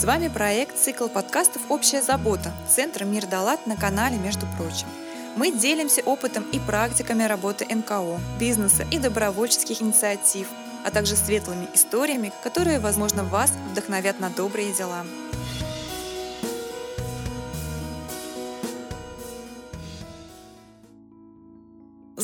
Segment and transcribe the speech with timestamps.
[0.00, 4.86] С вами проект «Цикл подкастов «Общая забота» Центра «Мир Далат» на канале «Между прочим».
[5.36, 10.48] Мы делимся опытом и практиками работы НКО, бизнеса и добровольческих инициатив,
[10.86, 15.04] а также светлыми историями, которые, возможно, вас вдохновят на добрые дела.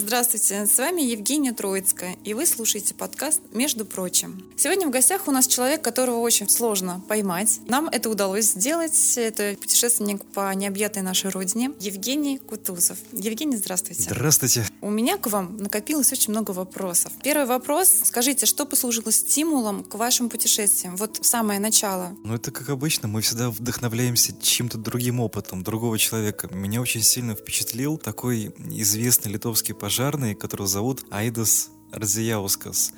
[0.07, 4.40] Здравствуйте, с вами Евгения Троицкая, и вы слушаете подкаст «Между прочим».
[4.57, 7.58] Сегодня в гостях у нас человек, которого очень сложно поймать.
[7.67, 8.95] Нам это удалось сделать.
[9.17, 12.98] Это путешественник по необъятной нашей родине Евгений Кутузов.
[13.11, 14.04] Евгений, здравствуйте.
[14.04, 14.64] Здравствуйте.
[14.81, 17.12] У меня к вам накопилось очень много вопросов.
[17.25, 17.90] Первый вопрос.
[18.04, 20.95] Скажите, что послужило стимулом к вашим путешествиям?
[20.95, 22.17] Вот самое начало.
[22.23, 23.09] Ну, это как обычно.
[23.09, 26.48] Мы всегда вдохновляемся чем-то другим опытом, другого человека.
[26.54, 29.96] Меня очень сильно впечатлил такой известный литовский пожарный,
[30.35, 32.92] которого зовут Айдас Радзияускас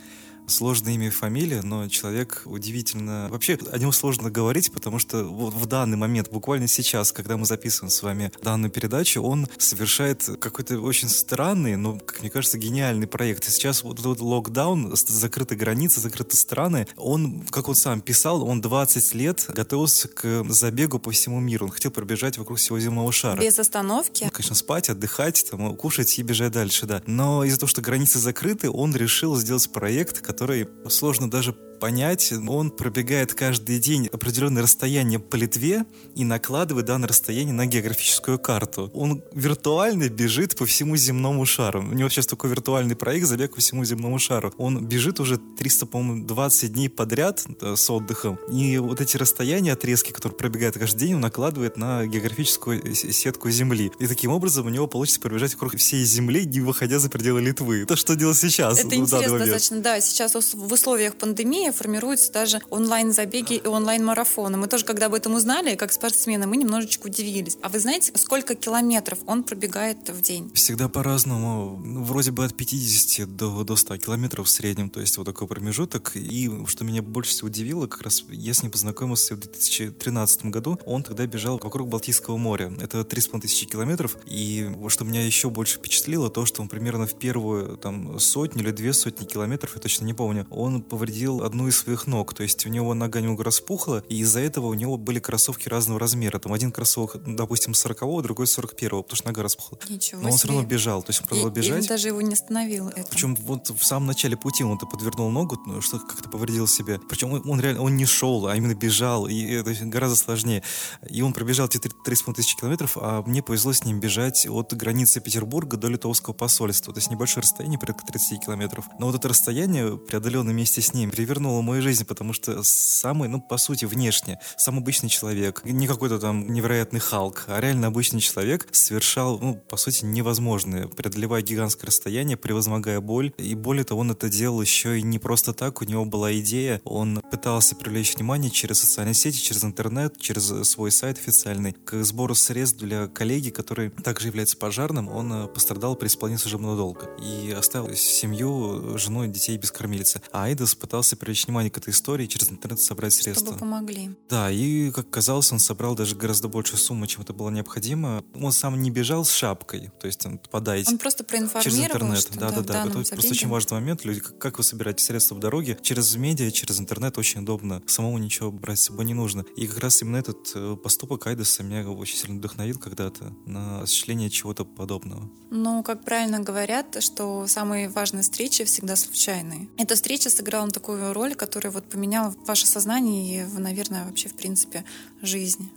[0.48, 3.29] сложное имя и фамилия, но человек удивительно...
[3.30, 7.47] Вообще, о нем сложно говорить, потому что вот в данный момент, буквально сейчас, когда мы
[7.47, 13.06] записываем с вами данную передачу, он совершает какой-то очень странный, но, как мне кажется, гениальный
[13.06, 13.45] проект.
[13.45, 19.15] сейчас вот этот локдаун, закрыты границы, закрыты страны, он, как он сам писал, он 20
[19.15, 21.67] лет готовился к забегу по всему миру.
[21.67, 23.41] Он хотел пробежать вокруг всего земного шара.
[23.41, 24.25] Без остановки?
[24.25, 27.03] Ну, конечно, спать, отдыхать, там, кушать и бежать дальше, да.
[27.06, 32.33] Но из-за того, что границы закрыты, он решил сделать проект, который который сложно даже понять,
[32.33, 35.84] он пробегает каждый день определенное расстояние по Литве
[36.15, 38.91] и накладывает данное расстояние на географическую карту.
[38.95, 41.81] Он виртуально бежит по всему земному шару.
[41.83, 44.53] У него сейчас такой виртуальный проект «Забег по всему земному шару».
[44.59, 48.39] Он бежит уже 300, по-моему, 20 дней подряд да, с отдыхом.
[48.51, 53.91] И вот эти расстояния, отрезки, которые пробегает каждый день, он накладывает на географическую сетку Земли.
[53.99, 57.84] И таким образом у него получится пробежать вокруг всей Земли, не выходя за пределы Литвы.
[57.84, 58.81] То, что делать сейчас.
[58.81, 60.01] Это интересно достаточно, да.
[60.01, 64.56] Сейчас в условиях пандемии Казани формируются даже онлайн-забеги и онлайн-марафоны.
[64.56, 67.58] Мы тоже, когда об этом узнали, как спортсмены, мы немножечко удивились.
[67.62, 70.50] А вы знаете, сколько километров он пробегает в день?
[70.54, 71.81] Всегда по-разному.
[71.84, 75.47] Ну, вроде бы от 50 до, до 100 километров в среднем, то есть вот такой
[75.47, 76.12] промежуток.
[76.15, 80.78] И что меня больше всего удивило, как раз я с ним познакомился в 2013 году,
[80.87, 82.72] он тогда бежал вокруг Балтийского моря.
[82.81, 84.16] Это 3,5 тысячи километров.
[84.26, 88.70] И что меня еще больше впечатлило, то, что он примерно в первую там сотню или
[88.70, 92.34] две сотни километров, я точно не помню, он повредил одну одну из своих ног.
[92.34, 95.98] То есть у него нога немного распухла, и из-за этого у него были кроссовки разного
[95.98, 96.38] размера.
[96.38, 99.78] Там один кроссовок, допустим, 40 другой 41 потому что нога распухла.
[99.88, 100.38] Ничего Но он себе.
[100.38, 101.02] все равно бежал.
[101.02, 101.84] То есть он продолжал бежать.
[101.84, 103.08] И даже его не остановил это.
[103.10, 107.00] Причем вот в самом начале пути он-то подвернул ногу, ну, что как-то повредил себе.
[107.08, 109.26] Причем он, он реально он не шел, а именно бежал.
[109.26, 110.62] И это гораздо сложнее.
[111.10, 115.20] И он пробежал эти 3,5 тысячи километров, а мне повезло с ним бежать от границы
[115.20, 116.94] Петербурга до литовского посольства.
[116.94, 118.84] То есть небольшое расстояние, порядка 30 километров.
[119.00, 123.41] Но вот это расстояние, преодоленное вместе с ним, перевернуло мою жизнь, потому что самый, ну,
[123.41, 128.69] по сути, внешне, сам обычный человек, не какой-то там невероятный Халк, а реально обычный человек
[128.72, 133.32] совершал, ну, по сути, невозможное, преодолевая гигантское расстояние, превозмогая боль.
[133.38, 136.81] И более того, он это делал еще и не просто так, у него была идея,
[136.84, 142.34] он пытался привлечь внимание через социальные сети, через интернет, через свой сайт официальный, к сбору
[142.34, 147.53] средств для коллеги, который также является пожарным, он э, пострадал при исполнении служебного долга и
[147.53, 150.22] оставил семью, жену и детей без кормилицы.
[150.32, 153.49] А Айдас пытался привлечь внимание к этой истории, истории через интернет собрать средства.
[153.49, 154.16] Чтобы помогли.
[154.28, 158.25] Да, и, как казалось, он собрал даже гораздо большую сумму, чем это было необходимо.
[158.34, 160.91] Он сам не бежал с шапкой, то есть он подайте.
[160.91, 162.19] Он просто проинформировал, через интернет.
[162.21, 162.81] Что, да, да, да.
[162.84, 163.10] Это забеге.
[163.10, 164.04] просто очень важный момент.
[164.04, 165.78] Люди, как, вы собираете средства в дороге?
[165.82, 167.82] Через медиа, через интернет очень удобно.
[167.87, 169.44] Самому ничего брать с собой не нужно.
[169.56, 174.31] И как раз именно этот э, поступок Айдеса меня очень сильно вдохновил когда-то на осуществление
[174.31, 175.31] чего-то подобного.
[175.50, 179.69] Ну, как правильно говорят, что самые важные встречи всегда случайные.
[179.76, 184.84] Эта встреча сыграла такую роль, которая вот поменяла ваше сознание и, наверное, вообще, в принципе,
[185.22, 185.71] жизнь.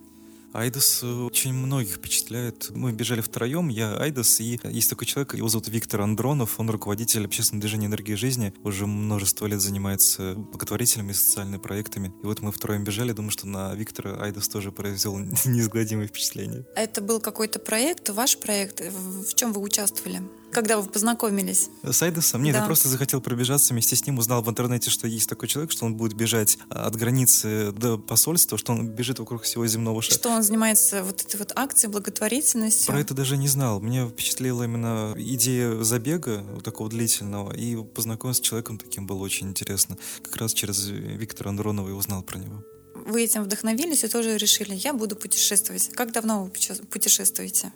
[0.53, 2.71] Айдас э, очень многих впечатляет.
[2.71, 7.25] Мы бежали втроем, я Айдас, и есть такой человек, его зовут Виктор Андронов, он руководитель
[7.25, 12.13] общественного движения «Энергии жизни», уже множество лет занимается благотворительными социальными проектами.
[12.21, 16.65] И вот мы втроем бежали, думаю, что на Виктора Айдас тоже произвел неизгладимое впечатление.
[16.75, 18.81] Это был какой-то проект, ваш проект?
[18.81, 20.21] В чем вы участвовали?
[20.51, 21.69] Когда вы познакомились?
[21.83, 22.43] С Айдосом?
[22.43, 22.59] Нет, да.
[22.59, 25.85] я просто захотел пробежаться вместе с ним, узнал в интернете, что есть такой человек, что
[25.85, 30.15] он будет бежать от границы до посольства, что он бежит вокруг всего земного шара.
[30.15, 32.87] Что он занимается вот этой вот акцией благотворительностью?
[32.87, 33.79] Про это даже не знал.
[33.79, 39.97] Меня впечатлила именно идея забега такого длительного, и познакомиться с человеком таким было очень интересно.
[40.23, 42.63] Как раз через Виктора Андронова я узнал про него
[43.05, 45.89] вы этим вдохновились и тоже решили, я буду путешествовать.
[45.93, 47.71] Как давно вы путешествуете?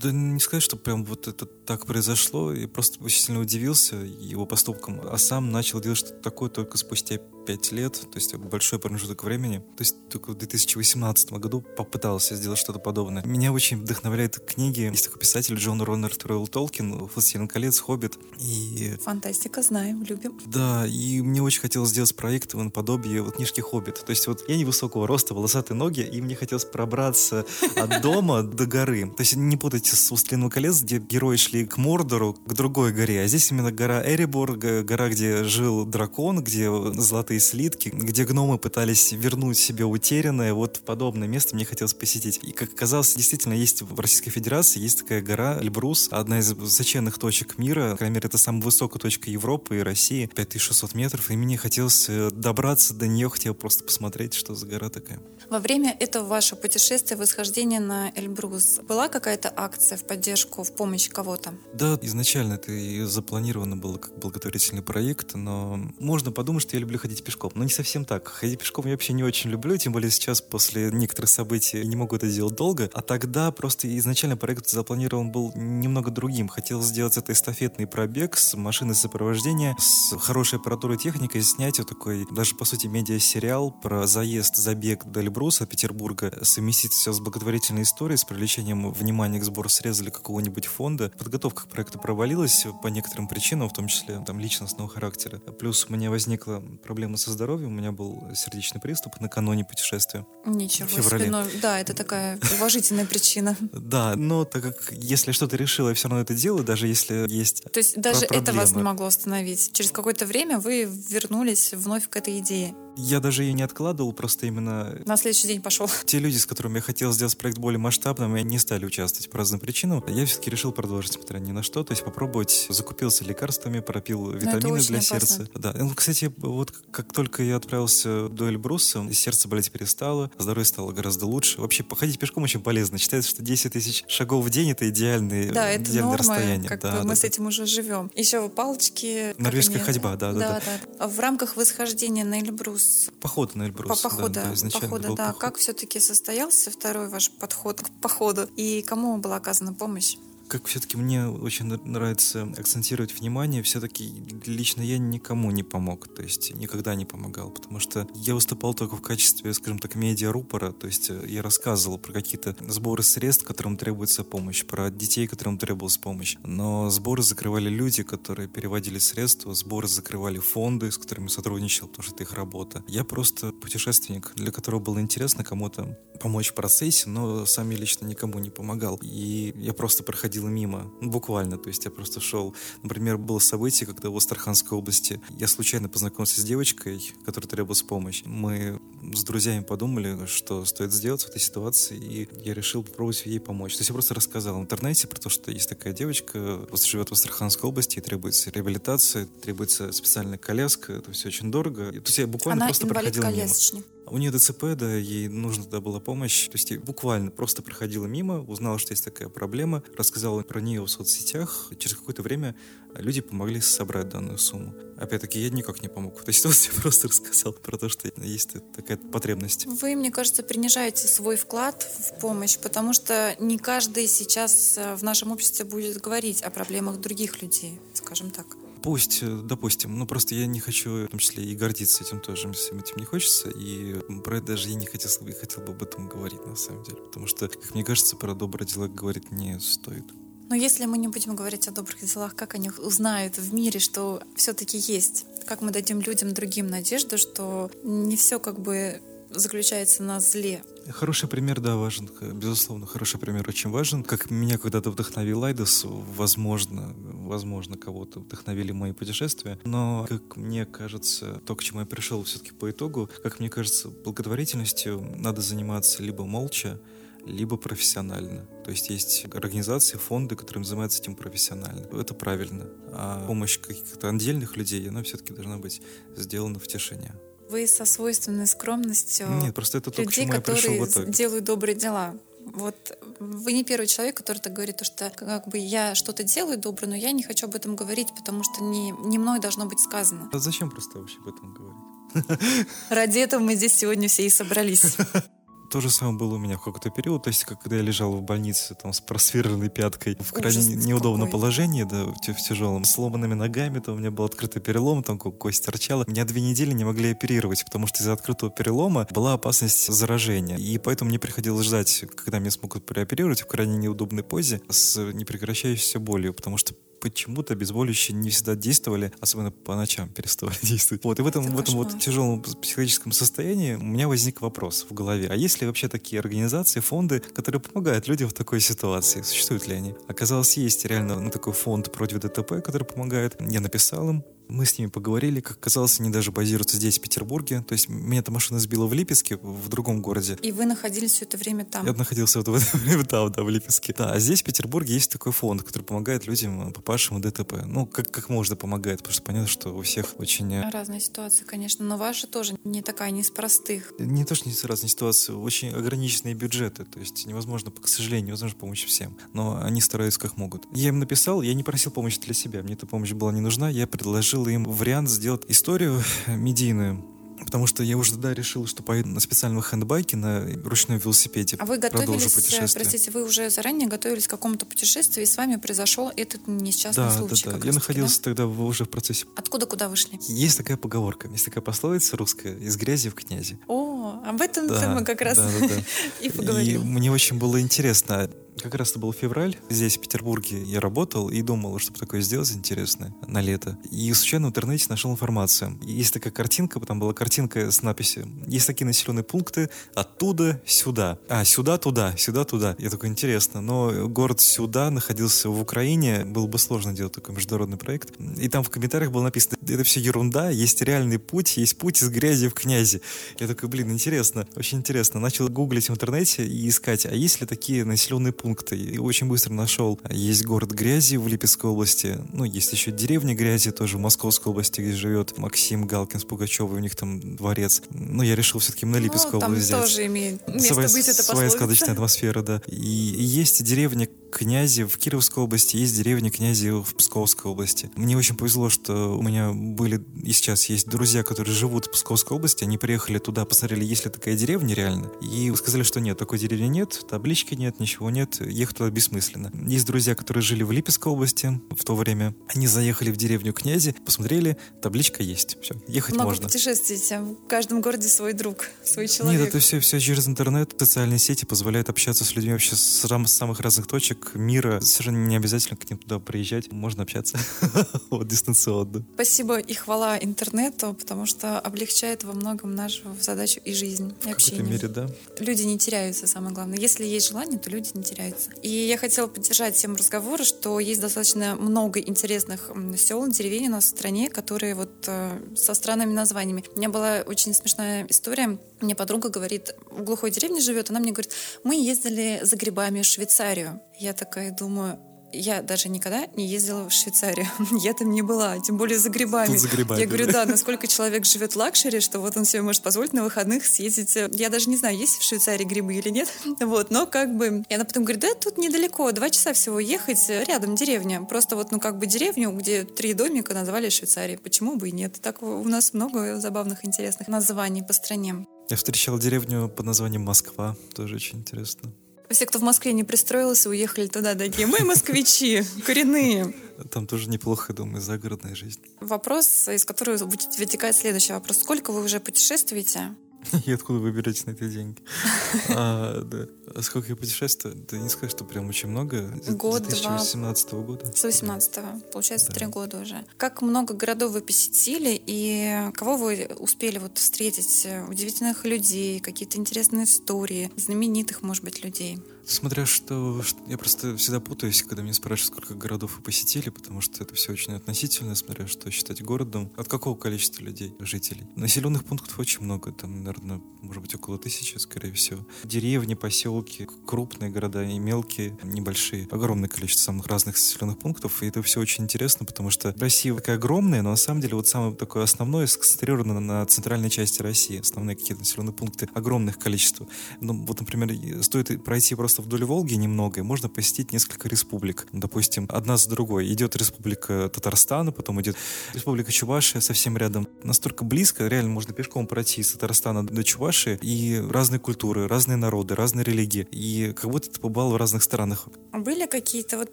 [0.00, 2.52] Да не сказать, что прям вот это так произошло.
[2.52, 7.18] Я просто очень сильно удивился его поступкам, а сам начал делать что-то такое только спустя
[7.48, 9.60] 5 лет, то есть большой промежуток времени.
[9.74, 13.24] То есть только в 2018 году попытался сделать что-то подобное.
[13.24, 14.82] Меня очень вдохновляют книги.
[14.82, 18.18] Есть такой писатель Джон Рональд Ройл Толкин, «Властелин колец», «Хоббит».
[18.38, 18.98] И...
[19.02, 20.38] Фантастика, знаем, любим.
[20.44, 24.04] Да, и мне очень хотелось сделать проект в наподобие вот книжки «Хоббит».
[24.04, 27.46] То есть вот я невысокого роста, волосатые ноги, и мне хотелось пробраться
[27.76, 29.06] от дома до горы.
[29.16, 33.22] То есть не путайте с «Властелином колец», где герои шли к Мордору, к другой горе,
[33.22, 39.12] а здесь именно гора Эребор, гора, где жил дракон, где золотые слитки, где гномы пытались
[39.12, 40.54] вернуть себе утерянное.
[40.54, 42.40] Вот подобное место мне хотелось посетить.
[42.42, 47.18] И, как оказалось, действительно есть в Российской Федерации, есть такая гора Эльбрус, одна из высоченных
[47.18, 47.92] точек мира.
[47.92, 51.30] По крайней мере, это самая высокая точка Европы и России, 5600 метров.
[51.30, 55.20] И мне хотелось э, добраться до нее, хотел просто посмотреть, что за гора такая.
[55.50, 61.08] Во время этого вашего путешествия, восхождения на Эльбрус, была какая-то акция в поддержку, в помощь
[61.08, 61.54] кого-то?
[61.72, 66.98] Да, изначально это и запланировано было как благотворительный проект, но можно подумать, что я люблю
[66.98, 67.52] ходить пешком.
[67.54, 68.26] Но не совсем так.
[68.26, 72.16] Ходить пешком я вообще не очень люблю, тем более сейчас после некоторых событий не могу
[72.16, 72.90] это делать долго.
[72.94, 76.48] А тогда просто изначально проект запланирован был немного другим.
[76.48, 82.26] Хотел сделать это эстафетный пробег с машиной сопровождения, с хорошей аппаратурой техникой, снять вот такой,
[82.30, 88.16] даже по сути, медиа-сериал про заезд, забег до Эльбруса, Петербурга, совместить все с благотворительной историей,
[88.16, 91.12] с привлечением внимания к сбору средств для какого-нибудь фонда.
[91.18, 95.38] Подготовка к проекту провалилась по некоторым причинам, в том числе там личностного характера.
[95.58, 100.26] Плюс у меня возникла проблема со здоровьем, у меня был сердечный приступ накануне путешествия.
[100.44, 103.56] Ничего себе, но, да, это такая уважительная причина.
[103.88, 107.64] Да, но так как если что-то решила, я все равно это делаю, даже если есть
[107.72, 109.70] То есть даже это вас не могло остановить?
[109.72, 112.74] Через какое-то время вы вернулись вновь к этой идее?
[113.00, 115.00] Я даже ее не откладывал, просто именно...
[115.06, 115.88] На следующий день пошел.
[116.04, 119.38] Те люди, с которыми я хотел сделать проект более масштабным, и не стали участвовать по
[119.38, 120.02] разным причинам.
[120.08, 121.84] Я все-таки решил продолжить, несмотря ни на что.
[121.84, 125.20] То есть попробовать, закупился лекарствами, пропил витамины для опасно.
[125.20, 125.48] сердца.
[125.54, 125.72] Да.
[125.78, 131.26] Ну, кстати, вот как только я отправился до Эльбруса, сердце болеть перестало, здоровье стало гораздо
[131.26, 131.60] лучше.
[131.60, 132.98] Вообще, походить пешком очень полезно.
[132.98, 136.68] Считается, что 10 тысяч шагов в день— это идеальный, да, это идеальное норма, расстояние.
[136.68, 137.16] Как да, бы да, мы да.
[137.16, 138.10] с этим уже живем.
[138.16, 139.34] Еще палочки.
[139.38, 140.62] Норвежская ходьба, да, да, да,
[140.98, 141.08] да.
[141.08, 142.87] В рамках восхождения на Эльбрус.
[143.20, 144.00] Поход на Эльбрус.
[144.00, 145.26] По походу, да, да, похода, да.
[145.28, 145.40] Поход.
[145.40, 150.16] Как все-таки состоялся второй ваш подход к походу и кому была оказана помощь?
[150.48, 154.12] Как все-таки мне очень нравится акцентировать внимание, все-таки
[154.46, 158.96] лично я никому не помог, то есть никогда не помогал, потому что я выступал только
[158.96, 164.24] в качестве, скажем так, медиа-рупора, то есть я рассказывал про какие-то сборы средств, которым требуется
[164.24, 170.38] помощь, про детей, которым требовалась помощь, но сборы закрывали люди, которые переводили средства, сборы закрывали
[170.38, 172.82] фонды, с которыми сотрудничал, потому что это их работа.
[172.88, 178.06] Я просто путешественник, для которого было интересно кому-то помочь в процессе, но сам я лично
[178.06, 178.98] никому не помогал.
[179.02, 181.58] И я просто проходил мимо, ну, буквально.
[181.58, 182.54] То есть я просто шел.
[182.82, 188.22] Например, было событие, когда в Астраханской области я случайно познакомился с девочкой, которой требовалась помощь.
[188.24, 188.80] Мы
[189.14, 193.74] с друзьями подумали, что стоит сделать в этой ситуации, и я решил попробовать ей помочь.
[193.74, 197.12] То есть я просто рассказал в интернете про то, что есть такая девочка, живет в
[197.12, 201.90] Астраханской области, и требуется реабилитация, требуется специальная коляска, это все очень дорого.
[201.92, 203.84] То есть я буквально Она просто проходил мимо.
[204.10, 206.46] У нее ДЦП, да, ей нужна тогда была помощь.
[206.46, 210.82] То есть я буквально просто проходила мимо, узнала, что есть такая проблема, рассказала про нее
[210.82, 211.70] в соцсетях.
[211.78, 212.54] Через какое-то время
[212.94, 214.74] люди помогли собрать данную сумму.
[214.96, 218.96] Опять-таки, я никак не помог в этой ситуации, просто рассказал про то, что есть такая
[218.96, 219.66] потребность.
[219.66, 225.02] Вы, мне кажется, принижаете свой вклад в помощь, потому что не каждый сейчас э, в
[225.02, 228.46] нашем обществе будет говорить о проблемах других людей, скажем так.
[228.88, 232.50] Пусть, э, допустим, ну просто я не хочу, в том числе и гордиться этим тоже,
[232.52, 236.08] всем этим не хочется, и про это даже я не хотел, хотел бы об этом
[236.08, 240.04] говорить на самом деле, потому что, как мне кажется, про добрые дела говорить не стоит.
[240.48, 244.22] Но если мы не будем говорить о добрых делах, как они узнают в мире, что
[244.36, 245.26] все-таки есть?
[245.44, 250.62] Как мы дадим людям другим надежду, что не все как бы заключается на зле.
[250.90, 252.08] Хороший пример, да, важен.
[252.34, 254.02] Безусловно, хороший пример очень важен.
[254.02, 259.58] Как меня когда-то вдохновил Айдос, возможно, возможно, кого-то вдохновили мои путешествия.
[259.64, 263.88] Но, как мне кажется, то, к чему я пришел все-таки по итогу, как мне кажется,
[263.88, 266.80] благотворительностью надо заниматься либо молча,
[267.26, 268.46] либо профессионально.
[268.64, 271.86] То есть есть организации, фонды, которым занимаются этим профессионально.
[271.92, 272.66] Это правильно.
[272.92, 275.82] А помощь каких-то отдельных людей, она все-таки должна быть
[276.16, 277.14] сделана в тишине.
[277.50, 281.12] Вы со свойственной скромностью Нет, просто это то, людей, к чему я пришел в итоге.
[281.12, 282.14] делают добрые дела.
[282.44, 282.76] Вот
[283.18, 286.96] вы не первый человек, который так говорит, что как бы я что-то делаю доброе, но
[286.96, 290.30] я не хочу об этом говорить, потому что не, не мной должно быть сказано.
[290.32, 292.68] А зачем просто вообще об этом говорить?
[292.88, 294.96] Ради этого мы здесь сегодня все и собрались.
[295.70, 298.22] То же самое было у меня в какой-то период, то есть когда я лежал в
[298.22, 301.40] больнице там с просверленной пяткой в крайне Ужас неудобном какой.
[301.40, 306.04] положении, да, в, тяжелом, сломанными ногами, то у меня был открытый перелом, там кость торчала.
[306.06, 310.56] Меня две недели не могли оперировать, потому что из-за открытого перелома была опасность заражения.
[310.56, 315.98] И поэтому мне приходилось ждать, когда меня смогут прооперировать в крайне неудобной позе с непрекращающейся
[315.98, 321.04] болью, потому что почему-то обезболивающие не всегда действовали, особенно по ночам переставали действовать.
[321.04, 324.94] Вот, и в этом, в этом вот тяжелом психологическом состоянии у меня возник вопрос в
[324.94, 325.28] голове.
[325.30, 329.22] А есть ли вообще такие организации, фонды, которые помогают людям в такой ситуации?
[329.22, 329.94] Существуют ли они?
[330.08, 333.36] Оказалось, есть реально ну, такой фонд против ДТП, который помогает.
[333.40, 337.64] Я написал им, мы с ними поговорили, как оказалось, они даже базируются здесь, в Петербурге.
[337.66, 340.38] То есть меня эта машина сбила в Липецке, в другом городе.
[340.42, 341.86] И вы находились все это время там?
[341.86, 343.94] Я находился в это время там, да, в Липецке.
[343.96, 347.64] Да, а здесь, в Петербурге, есть такой фонд, который помогает людям, попавшим в ДТП.
[347.64, 350.52] Ну, как, как можно помогает, потому что понятно, что у всех очень...
[350.54, 353.92] Э, разные ситуации, конечно, но ваша тоже не такая, не из простых.
[353.98, 358.28] Не то, что не из разных ситуаций, очень ограниченные бюджеты, то есть невозможно, к сожалению,
[358.28, 359.16] невозможно помочь всем.
[359.32, 360.66] Но они стараются как могут.
[360.72, 363.68] Я им написал, я не просил помощи для себя, мне эта помощь была не нужна,
[363.68, 367.04] я предложил предложил им вариант сделать историю медийную
[367.44, 371.56] потому что я уже тогда решил, что поеду на специальном хендбайке, на ручном велосипеде.
[371.58, 372.30] А вы готовились,
[372.74, 377.10] простите, вы уже заранее готовились к какому-то путешествию, и с вами произошел этот несчастный да,
[377.10, 377.44] случай?
[377.46, 378.24] Да, да, Я находился да?
[378.24, 379.24] тогда уже в процессе.
[379.34, 380.18] Откуда куда вышли?
[380.28, 383.58] Есть такая поговорка, есть такая пословица русская, из грязи в князи.
[383.66, 385.74] О, об этом да, мы как раз да, да, да.
[386.20, 386.82] и поговорим.
[386.82, 388.28] И мне очень было интересно,
[388.62, 389.56] как раз это был февраль.
[389.68, 393.78] Здесь, в Петербурге, я работал и думал, чтобы такое сделать интересное на лето.
[393.90, 395.78] И случайно в интернете нашел информацию.
[395.82, 398.28] Есть такая картинка, там была картинка с надписью.
[398.46, 401.18] Есть такие населенные пункты оттуда сюда.
[401.28, 402.76] А, сюда туда, сюда туда.
[402.78, 403.60] Я такой, интересно.
[403.60, 406.24] Но город сюда находился в Украине.
[406.24, 408.12] Было бы сложно делать такой международный проект.
[408.38, 412.08] И там в комментариях было написано, это все ерунда, есть реальный путь, есть путь из
[412.08, 413.00] грязи в князи.
[413.38, 415.20] Я такой, блин, интересно, очень интересно.
[415.20, 418.76] Начал гуглить в интернете и искать, а есть ли такие населенные пункты пункты.
[418.76, 420.00] И очень быстро нашел.
[420.10, 422.18] Есть город Грязи в Липецкой области.
[422.32, 426.78] Ну, есть еще деревня Грязи, тоже в Московской области, где живет Максим Галкин с Пугачевой.
[426.78, 427.82] У них там дворец.
[427.90, 429.80] Но я решил все-таки именно Липецкую ну, область взять.
[429.80, 432.62] тоже имеет место своя, быть это Своя сказочная атмосфера, да.
[432.66, 437.90] И, и есть деревня князи в Кировской области, есть деревня князи в Псковской области.
[437.96, 442.36] Мне очень повезло, что у меня были и сейчас есть друзья, которые живут в Псковской
[442.36, 446.38] области, они приехали туда, посмотрели, есть ли такая деревня реально, и сказали, что нет, такой
[446.38, 449.52] деревни нет, таблички нет, ничего нет, ехать туда бессмысленно.
[449.66, 453.94] Есть друзья, которые жили в Липецкой области в то время, они заехали в деревню князи,
[454.04, 456.46] посмотрели, табличка есть, все, ехать Много можно.
[456.46, 459.40] путешествуете, в каждом городе свой друг, свой человек.
[459.40, 463.60] Нет, это все, все через интернет, социальные сети позволяют общаться с людьми вообще с самых
[463.60, 464.80] разных точек, точек мира.
[464.80, 466.70] Совершенно не обязательно к ним туда приезжать.
[466.72, 467.38] Можно общаться
[468.10, 469.04] вот дистанционно.
[469.14, 474.62] Спасибо и хвала интернету, потому что облегчает во многом нашу задачу и жизнь, и общение.
[474.62, 475.08] В мере, да.
[475.38, 476.78] Люди не теряются, самое главное.
[476.78, 478.50] Если есть желание, то люди не теряются.
[478.62, 483.84] И я хотела поддержать тему разговора, что есть достаточно много интересных сел, деревень у нас
[483.84, 486.64] в стране, которые вот э, со странными названиями.
[486.74, 488.58] У меня была очень смешная история.
[488.80, 491.32] Мне подруга говорит, в глухой деревне живет, она мне говорит,
[491.64, 493.80] мы ездили за грибами в Швейцарию.
[493.98, 494.98] Я такая думаю,
[495.32, 497.46] я даже никогда не ездила в Швейцарию.
[497.80, 499.46] я там не была, тем более за грибами.
[499.46, 500.00] Тут за грибами.
[500.00, 503.22] Я говорю, да, насколько человек живет в лакшере, что вот он себе может позволить на
[503.22, 504.16] выходных съездить.
[504.32, 506.32] Я даже не знаю, есть в Швейцарии грибы или нет.
[506.60, 507.62] вот, но как бы...
[507.68, 511.22] И она потом говорит, да, тут недалеко, два часа всего ехать, рядом деревня.
[511.22, 514.38] Просто вот, ну, как бы деревню, где три домика назвали Швейцарией.
[514.38, 515.20] Почему бы и нет?
[515.20, 518.46] Так у нас много забавных, интересных названий по стране.
[518.68, 521.90] Я встречал деревню под названием Москва, тоже очень интересно.
[522.28, 524.66] Все, кто в Москве не пристроился, уехали туда такие.
[524.66, 526.54] Мы москвичи, коренные.
[526.90, 528.80] Там тоже неплохо, думаю, загородная жизнь.
[529.00, 531.60] Вопрос, из которого вытекает следующий вопрос.
[531.60, 533.14] Сколько вы уже путешествуете?
[533.66, 535.02] И откуда вы берете на это деньги?
[535.70, 536.46] а, да.
[536.74, 537.74] а сколько я путешествую?
[537.90, 539.22] Да не сказать, что прям очень много.
[539.48, 541.12] Год, 2018 -го года.
[541.12, 542.00] С 18 -го.
[542.12, 542.72] Получается, три да.
[542.72, 543.24] года уже.
[543.36, 547.86] Как много городов вы посетили и кого вы успели вот встретить?
[548.08, 552.18] Удивительных людей, какие-то интересные истории, знаменитых, может быть, людей?
[552.48, 553.58] Смотря что, что...
[553.66, 557.52] Я просто всегда путаюсь, когда меня спрашивают, сколько городов вы посетили, потому что это все
[557.52, 559.70] очень относительно, смотря что считать городом.
[559.76, 561.46] От какого количества людей, жителей?
[561.56, 565.46] Населенных пунктов очень много, там, наверное, может быть, около тысячи, скорее всего.
[565.62, 569.28] Деревни, поселки, крупные города и мелкие, небольшие.
[569.30, 573.56] Огромное количество самых разных населенных пунктов, и это все очень интересно, потому что Россия такая
[573.56, 577.78] огромная, но на самом деле вот самое такое основное сконцентрировано на центральной части России.
[577.78, 580.08] Основные какие-то населенные пункты огромных количества.
[580.40, 585.06] Ну, вот, например, стоит пройти просто просто вдоль Волги немного, и можно посетить несколько республик.
[585.12, 586.52] Допустим, одна за другой.
[586.52, 588.56] Идет республика Татарстана, потом идет
[588.94, 590.46] республика Чувашия совсем рядом.
[590.62, 595.94] Настолько близко, реально можно пешком пройти из Татарстана до Чувашии, и разные культуры, разные народы,
[595.94, 596.66] разные религии.
[596.70, 598.68] И как будто ты побывал в разных странах.
[598.92, 599.92] А были какие-то вот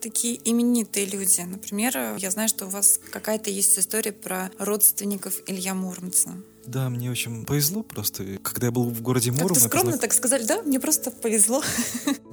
[0.00, 1.40] такие именитые люди?
[1.40, 6.30] Например, я знаю, что у вас какая-то есть история про родственников Илья Муромца.
[6.66, 8.38] Да, мне очень повезло просто.
[8.42, 9.48] Когда я был в городе Муром...
[9.48, 10.00] Как-то скромно познак...
[10.00, 10.62] так сказали, да?
[10.62, 11.62] Мне просто повезло.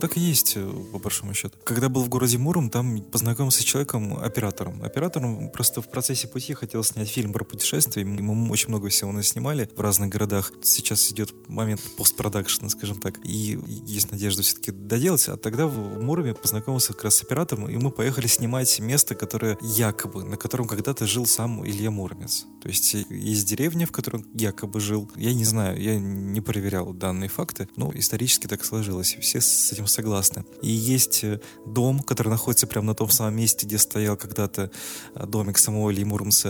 [0.03, 1.57] Так и есть, э, по большому счету.
[1.63, 4.83] Когда был в городе Муром, там познакомился с человеком, оператором.
[4.83, 8.03] Оператором просто в процессе пути хотел снять фильм про путешествия.
[8.03, 10.51] Мы очень много всего снимали в разных городах.
[10.61, 13.17] Сейчас идет момент постпродакшена, скажем так.
[13.23, 15.29] И есть надежда все-таки доделать.
[15.29, 19.57] А тогда в Муроме познакомился как раз с оператором, и мы поехали снимать место, которое
[19.61, 22.45] якобы, на котором когда-то жил сам Илья Муромец.
[22.61, 25.09] То есть э, есть деревня, в которой якобы жил.
[25.15, 29.17] Я не знаю, я не проверял данные факты, но исторически так сложилось.
[29.19, 30.45] Все с этим согласны.
[30.61, 34.71] И есть э, дом, который находится прямо на том самом месте, где стоял когда-то
[35.15, 36.03] э, домик самого Ильи.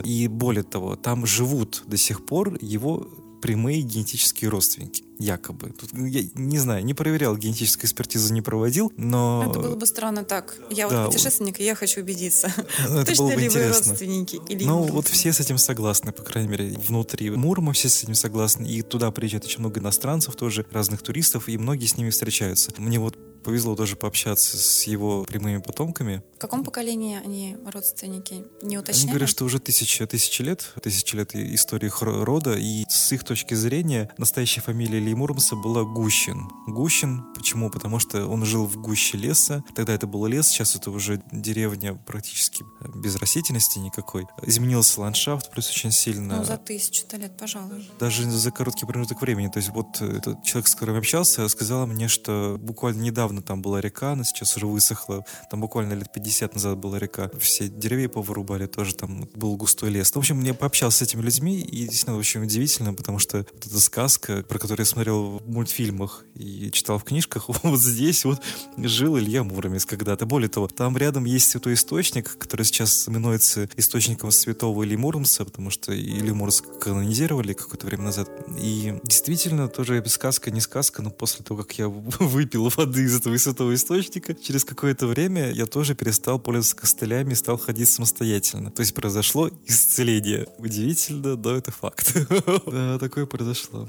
[0.04, 3.08] И более того, там живут до сих пор его
[3.44, 5.74] прямые генетические родственники, якобы.
[5.78, 9.46] Тут, я не знаю, не проверял, генетическую экспертизу не проводил, но...
[9.50, 10.56] Это было бы странно так.
[10.70, 12.50] Я да, вот путешественник, и я хочу убедиться.
[12.88, 13.84] Ну, это Точно было бы ли интересно.
[13.84, 14.40] вы родственники?
[14.48, 18.16] Или ну, вот все с этим согласны, по крайней мере, внутри Мурома все с этим
[18.16, 22.72] согласны, и туда приезжает очень много иностранцев тоже, разных туристов, и многие с ними встречаются.
[22.78, 26.24] Мне вот повезло тоже пообщаться с его прямыми потомками.
[26.36, 28.46] В каком поколении они родственники?
[28.62, 29.04] Не уточняли?
[29.04, 33.24] Они говорят, что уже тысяча, тысячи лет, тысячи лет истории их рода, и с их
[33.24, 36.50] точки зрения настоящая фамилия Ильи Муромца была Гущин.
[36.68, 37.70] Гущин, почему?
[37.70, 41.96] Потому что он жил в гуще леса, тогда это был лес, сейчас это уже деревня
[41.96, 42.64] практически
[42.96, 44.26] без растительности никакой.
[44.42, 46.38] Изменился ландшафт, плюс очень сильно...
[46.38, 47.90] Ну, за тысячу-то лет, пожалуй.
[48.00, 49.48] Даже за короткий промежуток времени.
[49.48, 53.42] То есть вот этот человек, с которым я общался, сказал мне, что буквально недавно недавно
[53.42, 55.26] там была река, она сейчас уже высохла.
[55.50, 57.30] Там буквально лет 50 назад была река.
[57.40, 60.14] Все деревья повырубали, тоже там был густой лес.
[60.14, 63.66] Ну, в общем, я пообщался с этими людьми, и действительно очень удивительно, потому что вот
[63.66, 68.42] эта сказка, про которую я смотрел в мультфильмах и читал в книжках, вот здесь вот
[68.78, 70.26] жил Илья Муромец когда-то.
[70.26, 75.70] Более того, там рядом есть святой источник, который сейчас именуется источником святого Ильи Муромца, потому
[75.70, 78.30] что Илью Муромца канонизировали какое-то время назад.
[78.60, 81.88] И действительно, тоже сказка, не сказка, но после того, как я
[82.20, 84.34] выпил воды из этого святого источника.
[84.34, 88.70] Через какое-то время я тоже перестал пользоваться костылями и стал ходить самостоятельно.
[88.72, 90.48] То есть произошло исцеление.
[90.58, 92.14] Удивительно, но это факт.
[92.66, 93.88] Да, такое произошло.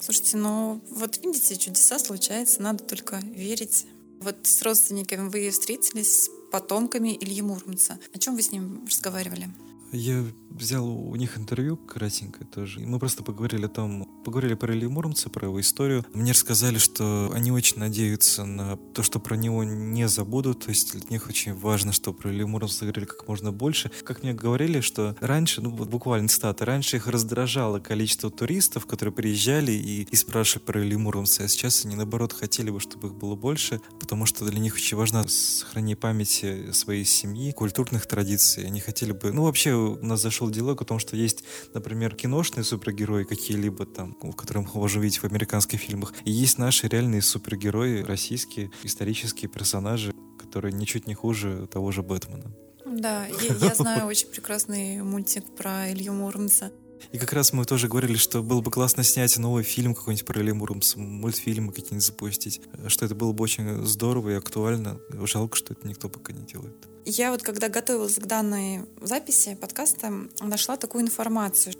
[0.00, 3.86] Слушайте, ну вот видите, чудеса случаются, надо только верить.
[4.20, 7.98] Вот с родственниками вы встретились, с потомками Ильи Муромца.
[8.14, 9.48] О чем вы с ним разговаривали?
[9.92, 12.82] Я взял у них интервью кратенькое тоже.
[12.82, 16.04] И мы просто поговорили о том, поговорили про Ильи Муромца, про его историю.
[16.12, 20.64] Мне рассказали, что они очень надеются на то, что про него не забудут.
[20.64, 23.90] То есть для них очень важно, что про Илью Муромца говорили как можно больше.
[24.04, 29.14] Как мне говорили, что раньше, ну вот буквально цитата, раньше их раздражало количество туристов, которые
[29.14, 33.14] приезжали и, и спрашивали про Илью Муромца, а сейчас они наоборот хотели бы, чтобы их
[33.14, 38.66] было больше, потому что для них очень важно сохранение памяти своей семьи, культурных традиций.
[38.66, 42.64] Они хотели бы, ну вообще у нас зашел диалог о том, что есть, например, киношные
[42.64, 47.22] супергерои какие-либо там, в которых мы можем видеть в американских фильмах, и есть наши реальные
[47.22, 52.52] супергерои, российские, исторические персонажи, которые ничуть не хуже того же Бэтмена.
[52.86, 56.72] Да, я, я знаю очень прекрасный мультик про Илью Муромца.
[57.12, 60.40] И как раз мы тоже говорили, что было бы классно снять новый фильм какой-нибудь про
[60.40, 65.00] Илью Муромца, мультфильмы какие-нибудь запустить, что это было бы очень здорово и актуально.
[65.24, 66.74] Жалко, что это никто пока не делает.
[67.04, 71.74] Я вот когда готовилась к данной записи подкаста, нашла такую информацию.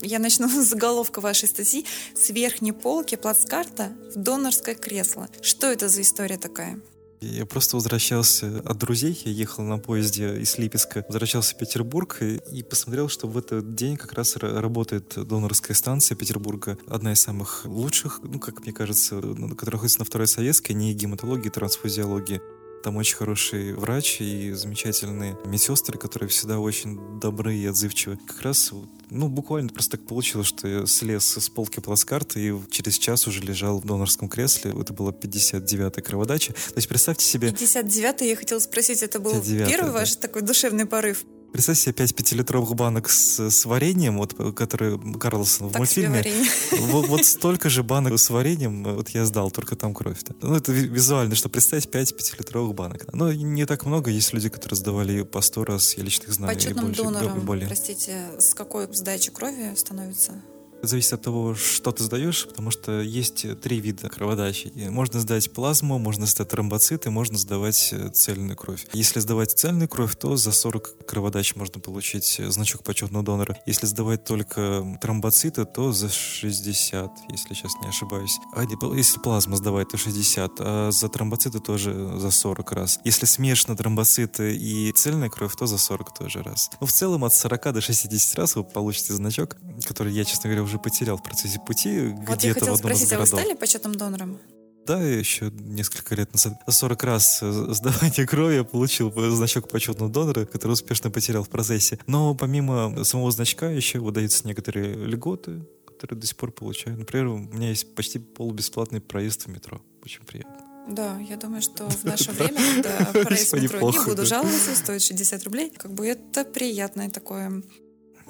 [0.00, 5.28] Я начну с заголовка вашей статьи «С верхней полки плацкарта в донорское кресло».
[5.40, 6.80] Что это за история такая?
[7.20, 12.40] Я просто возвращался от друзей, я ехал на поезде из Липецка, возвращался в Петербург и,
[12.52, 17.64] и посмотрел, что в этот день как раз работает донорская станция Петербурга, одна из самых
[17.64, 22.40] лучших, ну, как мне кажется, которая находится на второй советской, не гематологии, трансфузиологии.
[22.86, 28.16] Там очень хороший врач и замечательные медсестры, которые всегда очень добры и отзывчивы.
[28.28, 28.70] Как раз,
[29.10, 33.40] ну, буквально просто так получилось, что я слез с полки плацкарта и через час уже
[33.40, 34.72] лежал в донорском кресле.
[34.80, 36.52] Это была 59-я кроводача.
[36.52, 37.48] То есть представьте себе...
[37.48, 39.92] 59-я, я хотела спросить, это был первый да.
[39.92, 41.24] ваш такой душевный порыв?
[41.52, 46.24] Представь себе 5 пятилитровых банок с, с вареньем, вот, которые Карлсон в так мультфильме.
[46.78, 50.18] Вот, вот столько же банок с вареньем вот я сдал, только там кровь.
[50.22, 50.34] -то.
[50.42, 53.06] Ну, это визуально, что представить 5 пятилитровых банок.
[53.12, 56.54] Но не так много, есть люди, которые сдавали по 100 раз, я лично их знаю.
[56.54, 60.42] Почетным донором, простите, с какой сдачи крови становится?
[60.82, 64.72] Зависит от того, что ты сдаешь, потому что есть три вида кроводачи.
[64.88, 68.86] Можно сдать плазму, можно сдать тромбоциты, можно сдавать э, цельную кровь.
[68.92, 73.56] Если сдавать цельную кровь, то за 40 кроводач можно получить э, значок почетного донора.
[73.66, 78.38] Если сдавать только тромбоциты, то за 60, если сейчас не ошибаюсь.
[78.52, 83.00] А если плазму сдавать, то 60, а за тромбоциты тоже за 40 раз.
[83.04, 86.70] Если смешано тромбоциты и цельная кровь, то за 40 тоже раз.
[86.80, 90.65] Ну, в целом от 40 до 60 раз вы получите значок, который я, честно говоря,
[90.66, 93.32] уже потерял в процессе пути вот где-то в одном спросить, из городов.
[93.32, 94.38] а вы стали почетным донором?
[94.86, 96.60] Да, еще несколько лет назад.
[96.68, 101.98] 40 раз э, сдавания крови я получил значок почетного донора, который успешно потерял в процессе.
[102.06, 106.98] Но помимо самого значка еще выдаются некоторые льготы, которые до сих пор получаю.
[106.98, 109.80] Например, у меня есть почти полубесплатный проезд в метро.
[110.04, 110.54] Очень приятно.
[110.88, 115.02] Да, я думаю, что в наше время, когда проезд в метро, не буду жаловаться, стоит
[115.02, 117.62] 60 рублей, как бы это приятное такое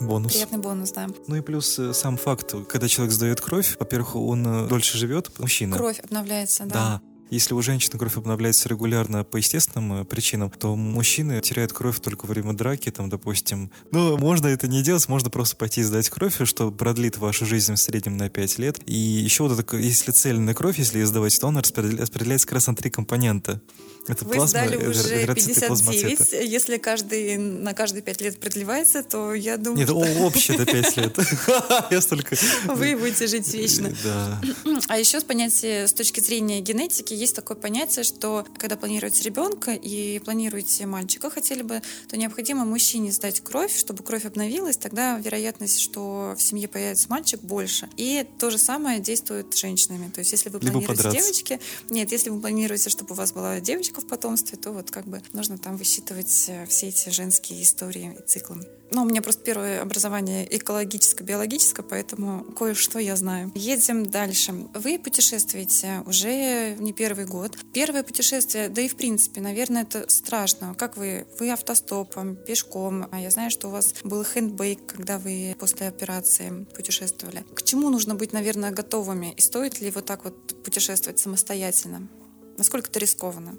[0.01, 0.33] Бонус.
[0.33, 1.07] Приятный бонус, да.
[1.27, 5.31] Ну и плюс э, сам факт, когда человек сдает кровь, во-первых, он э, дольше живет,
[5.39, 5.77] мужчина.
[5.77, 6.75] Кровь обновляется, да.
[6.75, 7.03] Да.
[7.29, 12.27] Если у женщины кровь обновляется регулярно по естественным э, причинам, то мужчины теряют кровь только
[12.27, 13.71] во время драки, там, допустим.
[13.91, 17.79] Ну, можно это не делать, можно просто пойти сдать кровь, что продлит вашу жизнь в
[17.79, 18.81] среднем на 5 лет.
[18.87, 22.77] И еще вот это, если цельная кровь, если сдавать, то она распределяется как раз на
[22.77, 23.61] три компонента.
[24.09, 26.51] Это Вы плазма, сдали уже 59.
[26.51, 30.25] Если каждый на каждые 5 лет продлевается, то я думаю, Нет, что...
[30.25, 31.17] общее это 5 лет.
[31.91, 32.37] Я столько...
[32.67, 33.93] Вы будете жить вечно.
[34.05, 34.41] Да.
[34.89, 39.73] А еще с понятия, с точки зрения генетики, есть такое понятие, что когда планируете ребенка
[39.73, 45.81] и планируете мальчика хотели бы, то необходимо мужчине сдать кровь, чтобы кровь обновилась, тогда вероятность,
[45.81, 47.89] что в семье появится мальчик, больше.
[47.97, 50.11] И то же самое действует с женщинами.
[50.11, 51.61] То есть если вы планируете девочки...
[51.91, 55.23] Нет, если вы планируете, чтобы у вас была девочка, в потомстве, то вот как бы
[55.33, 58.67] нужно там высчитывать э, все эти женские истории и циклы.
[58.93, 63.51] Ну, у меня просто первое образование экологическое-биологическое, поэтому кое-что я знаю.
[63.55, 64.53] Едем дальше.
[64.75, 67.59] Вы путешествуете уже не первый год.
[67.73, 70.75] Первое путешествие, да и в принципе, наверное, это страшно.
[70.75, 71.27] Как вы?
[71.41, 73.09] Вы автостопом, пешком.
[73.11, 77.45] А я знаю, что у вас был хендбейк, когда вы после операции путешествовали.
[77.55, 79.35] К чему нужно быть, наверное, готовыми?
[79.37, 82.09] И стоит ли вот так вот путешествовать самостоятельно?
[82.57, 83.59] Насколько это рискованно?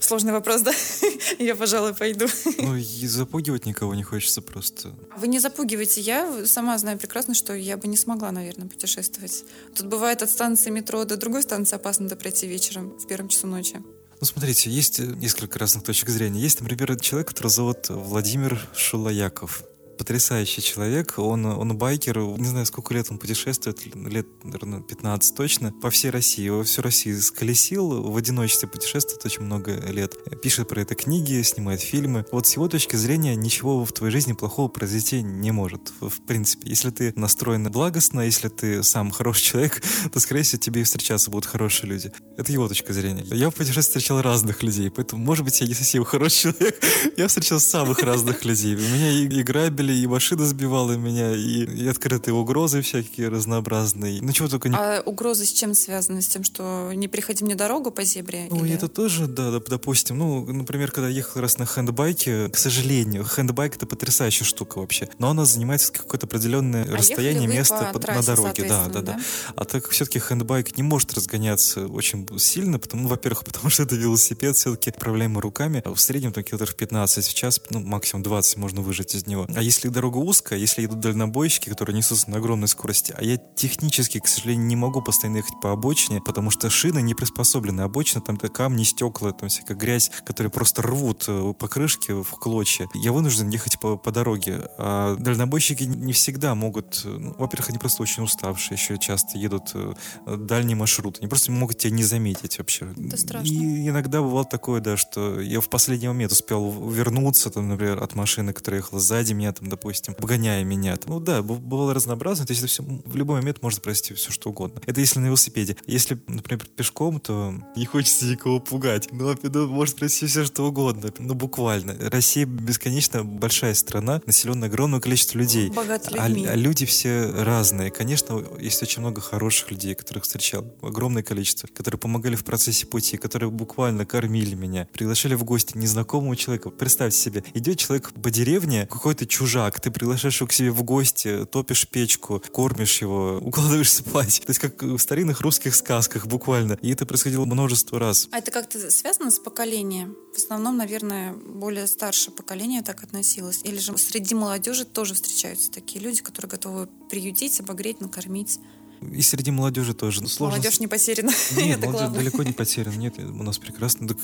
[0.00, 0.72] Сложный вопрос, да?
[1.38, 2.26] Я, пожалуй, пойду.
[2.58, 4.94] Ну, и запугивать никого не хочется просто.
[5.16, 6.00] Вы не запугиваете.
[6.00, 9.44] Я сама знаю прекрасно, что я бы не смогла, наверное, путешествовать.
[9.74, 13.46] Тут бывает от станции метро до другой станции опасно до пройти вечером в первом часу
[13.46, 13.82] ночи.
[14.20, 16.40] Ну, смотрите, есть несколько разных точек зрения.
[16.40, 19.64] Есть, например, человек, который зовут Владимир Шулаяков
[20.02, 21.14] потрясающий человек.
[21.16, 26.10] Он, он байкер, не знаю, сколько лет он путешествует, лет, наверное, 15 точно, по всей
[26.10, 26.44] России.
[26.44, 30.16] Его всю Россию сколесил, в одиночестве путешествует очень много лет.
[30.42, 32.26] Пишет про это книги, снимает фильмы.
[32.32, 35.92] Вот с его точки зрения ничего в твоей жизни плохого произойти не может.
[36.00, 40.80] В, принципе, если ты настроен благостно, если ты сам хороший человек, то, скорее всего, тебе
[40.80, 42.12] и встречаться будут хорошие люди.
[42.36, 43.24] Это его точка зрения.
[43.30, 46.82] Я в путешествии встречал разных людей, поэтому, может быть, я не совсем хороший человек.
[47.16, 48.74] Я встречал самых разных людей.
[48.74, 54.20] Меня и грабили, грабили, и машина сбивала меня, и, и открытые угрозы всякие разнообразные.
[54.22, 54.76] Ну, чего только не...
[54.76, 56.22] А угрозы с чем связаны?
[56.22, 58.46] С тем, что не переходи мне дорогу по зебре?
[58.50, 58.74] Ну, или...
[58.74, 60.18] это тоже, да, допустим.
[60.18, 65.08] Ну, например, когда я ехал раз на хендбайке, к сожалению, хендбайк— это потрясающая штука вообще.
[65.18, 68.64] Но она занимается какое-то определенное а расстояние, место по трассе, на дороге.
[68.68, 69.20] Да, да, да, да.
[69.56, 73.96] А так как все-таки хендбайк не может разгоняться очень сильно, потому, во-первых, потому что это
[73.96, 75.82] велосипед, все-таки управляемый руками.
[75.84, 79.46] В среднем, там, километров 15 в час, ну, максимум 20 можно выжать из него.
[79.54, 84.20] А если дорога узкая, если идут дальнобойщики, которые несутся на огромной скорости, а я технически,
[84.20, 87.80] к сожалению, не могу постоянно ехать по обочине, потому что шины не приспособлены.
[87.80, 92.86] Обочина, там камни, стекла, там всякая грязь, которые просто рвут э, покрышки в клочья.
[92.92, 94.68] Я вынужден ехать по, по дороге.
[94.76, 97.02] А дальнобойщики не всегда могут...
[97.06, 99.94] Э, ну, во-первых, они просто очень уставшие, еще часто едут э,
[100.26, 101.18] дальний маршрут.
[101.20, 102.92] Они просто могут тебя не заметить вообще.
[103.06, 103.50] Это страшно.
[103.50, 108.14] И иногда бывало такое, да, что я в последний момент успел вернуться, там, например, от
[108.14, 110.96] машины, которая ехала сзади меня, там, допустим, обгоняя меня.
[111.06, 114.50] Ну да, бывало разнообразно, то есть это все, в любой момент можно произойти все что
[114.50, 114.80] угодно.
[114.86, 115.76] Это если на велосипеде.
[115.86, 119.08] Если, например, пешком, то не хочется никого пугать.
[119.12, 121.12] Ну, ну может произойти все что угодно.
[121.18, 121.96] Ну, буквально.
[122.10, 125.70] Россия бесконечно большая страна, населенная огромным количеством людей.
[125.70, 127.90] Богатые а, а люди все разные.
[127.90, 130.64] Конечно, есть очень много хороших людей, которых встречал.
[130.82, 131.68] Огромное количество.
[131.68, 136.70] Которые помогали в процессе пути, которые буквально кормили меня, приглашали в гости незнакомого человека.
[136.70, 140.82] Представьте себе, идет человек по деревне, какой-то чужой чужак, ты приглашаешь его к себе в
[140.82, 144.40] гости, топишь печку, кормишь его, укладываешь спать.
[144.46, 146.78] То есть как в старинных русских сказках буквально.
[146.80, 148.28] И это происходило множество раз.
[148.32, 150.16] А это как-то связано с поколением?
[150.34, 153.60] В основном, наверное, более старшее поколение так относилось.
[153.64, 158.58] Или же среди молодежи тоже встречаются такие люди, которые готовы приютить, обогреть, накормить.
[159.02, 160.26] И среди молодежи тоже.
[160.28, 160.56] Сложно.
[160.56, 161.32] Молодежь не потеряна.
[161.56, 162.94] Нет, молодежь далеко не потеряна.
[162.94, 164.08] Нет, у нас прекрасно.
[164.08, 164.14] Да,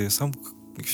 [0.00, 0.32] я сам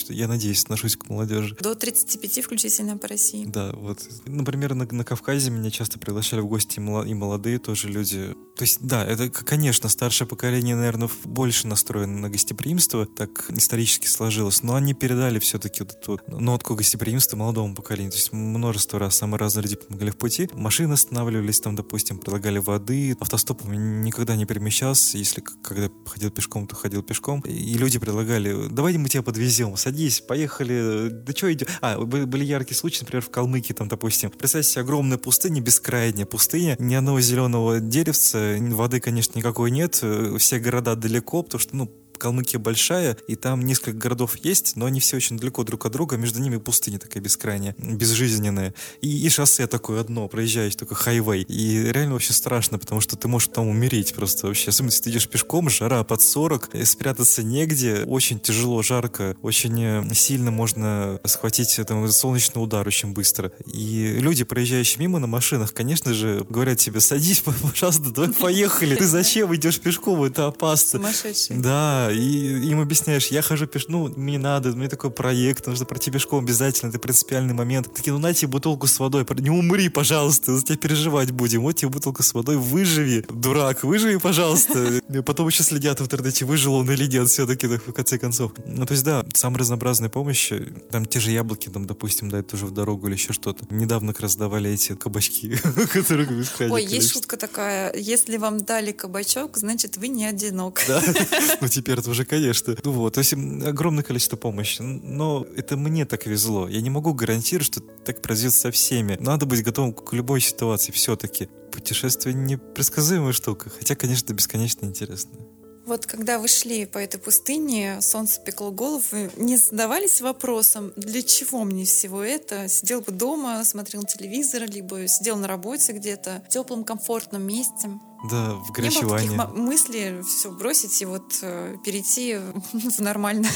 [0.09, 1.57] я надеюсь, отношусь к молодежи.
[1.61, 3.45] До 35 включительно по России.
[3.47, 4.07] Да, вот.
[4.27, 8.35] Например, на, на Кавказе меня часто приглашали в гости и молодые тоже люди.
[8.57, 14.63] То есть, да, это, конечно, старшее поколение, наверное, больше настроено на гостеприимство, так исторически сложилось,
[14.63, 18.13] но они передали все-таки вот эту нотку гостеприимства молодому поколению.
[18.13, 20.49] То есть множество раз самые разные люди помогали в пути.
[20.55, 23.17] Машины останавливались там, допустим, предлагали воды.
[23.21, 25.19] Автостопом никогда не перемещался.
[25.19, 27.41] Если когда ходил пешком, то ходил пешком.
[27.41, 31.67] И люди предлагали, давайте мы тебя подвезем садись, поехали, да что идем?
[31.81, 34.31] А, были яркие случаи, например, в Калмыкии, там, допустим.
[34.31, 40.37] Представьте себе огромная пустыня, бескрайняя пустыня, ни одного зеленого деревца, воды, конечно, никакой нет, э,
[40.39, 45.01] все города далеко, потому что, ну, Калмыкия большая, и там несколько городов есть, но они
[45.01, 48.75] все очень далеко друг от друга, между ними пустыня такая бескрайняя, безжизненная.
[49.01, 51.43] И, и шоссе такое одно, проезжаешь, такой хайвей.
[51.43, 54.71] И реально вообще страшно, потому что ты можешь там умереть просто вообще.
[54.71, 60.15] Особенно, если ты идешь пешком, жара под 40, спрятаться негде, очень тяжело, жарко, очень э,
[60.15, 63.53] сильно можно схватить там, солнечный удар очень быстро.
[63.67, 68.97] И люди, проезжающие мимо на машинах, конечно же, говорят тебе, садись, пожалуйста, давай поехали.
[68.97, 70.23] Ты зачем идешь пешком?
[70.25, 71.01] Это опасно.
[71.01, 71.57] Сумасшедший.
[71.57, 73.87] Да, и им объясняешь, я хожу пеш...
[73.89, 77.93] ну, мне надо, меня такой проект, нужно пройти пешком обязательно, это принципиальный момент.
[77.95, 81.63] Такие, ну, на тебе бутылку с водой, не умри, пожалуйста, за тебя переживать будем.
[81.63, 85.01] Вот тебе бутылка с водой, выживи, дурак, выживи, пожалуйста.
[85.25, 88.53] Потом еще следят в интернете, выжил он или нет, все-таки, в конце концов.
[88.67, 90.53] Ну, то есть, да, самая разнообразная помощь,
[90.91, 93.67] там те же яблоки, там, допустим, дать тоже в дорогу или еще что-то.
[93.71, 95.57] Недавно как раз давали эти кабачки,
[95.93, 96.29] которые
[96.71, 100.81] Ой, есть шутка такая, если вам дали кабачок, значит, вы не одинок.
[100.87, 101.03] Да,
[101.61, 102.77] ну теперь эксперт уже, конечно.
[102.85, 104.83] Ну вот, то есть огромное количество помощи.
[104.83, 106.69] Но это мне так везло.
[106.69, 109.17] Я не могу гарантировать, что так произойдет со всеми.
[109.21, 111.49] Надо быть готовым к любой ситуации все-таки.
[111.73, 113.71] Путешествие непредсказуемая штука.
[113.71, 115.39] Хотя, конечно, бесконечно интересно.
[115.87, 119.05] Вот когда вы шли по этой пустыне, солнце пекло голову,
[119.37, 122.69] не задавались вопросом, для чего мне всего это?
[122.69, 127.91] Сидел бы дома, смотрел телевизор, либо сидел на работе где-то в теплом, комфортном месте.
[128.31, 129.29] Да, в горячевании.
[129.29, 132.39] Не было таких мыслей все бросить и вот э, перейти
[132.73, 133.49] в нормально.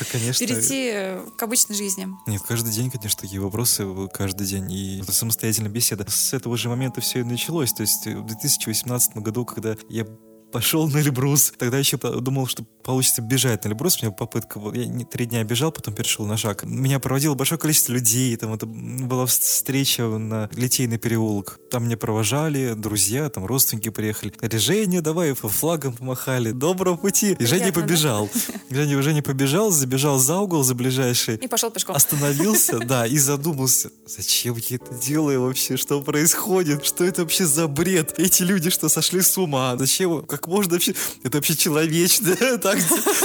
[0.00, 0.46] Да, конечно.
[0.46, 2.08] перейти э, к обычной жизни.
[2.26, 4.72] Нет, каждый день, конечно, такие вопросы, каждый день.
[4.72, 6.06] И это самостоятельная беседа.
[6.08, 7.74] С этого же момента все и началось.
[7.74, 10.06] То есть в 2018 году, когда я
[10.54, 11.52] пошел на Эльбрус.
[11.58, 13.98] Тогда еще думал, что получится бежать на Эльбрус.
[14.00, 16.62] У меня попытка, я три дня бежал, потом перешел на шаг.
[16.62, 18.36] Меня проводило большое количество людей.
[18.36, 21.58] Там это была встреча на Литейный переулок.
[21.74, 24.30] Там меня провожали, друзья, там родственники приехали.
[24.30, 26.52] Говорили, Женя, давай флагом помахали.
[26.52, 27.34] Доброго пути.
[27.36, 28.30] И Женя побежал.
[28.70, 31.34] Женя, Женя побежал, забежал за угол, за ближайший.
[31.34, 31.96] И пошел пешком.
[31.96, 33.90] Остановился, да, и задумался.
[34.06, 35.76] Зачем я это делаю вообще?
[35.76, 36.86] Что происходит?
[36.86, 38.14] Что это вообще за бред?
[38.18, 39.76] Эти люди что, сошли с ума?
[39.76, 40.24] Зачем?
[40.26, 42.78] Как можно вообще, это вообще человечно так,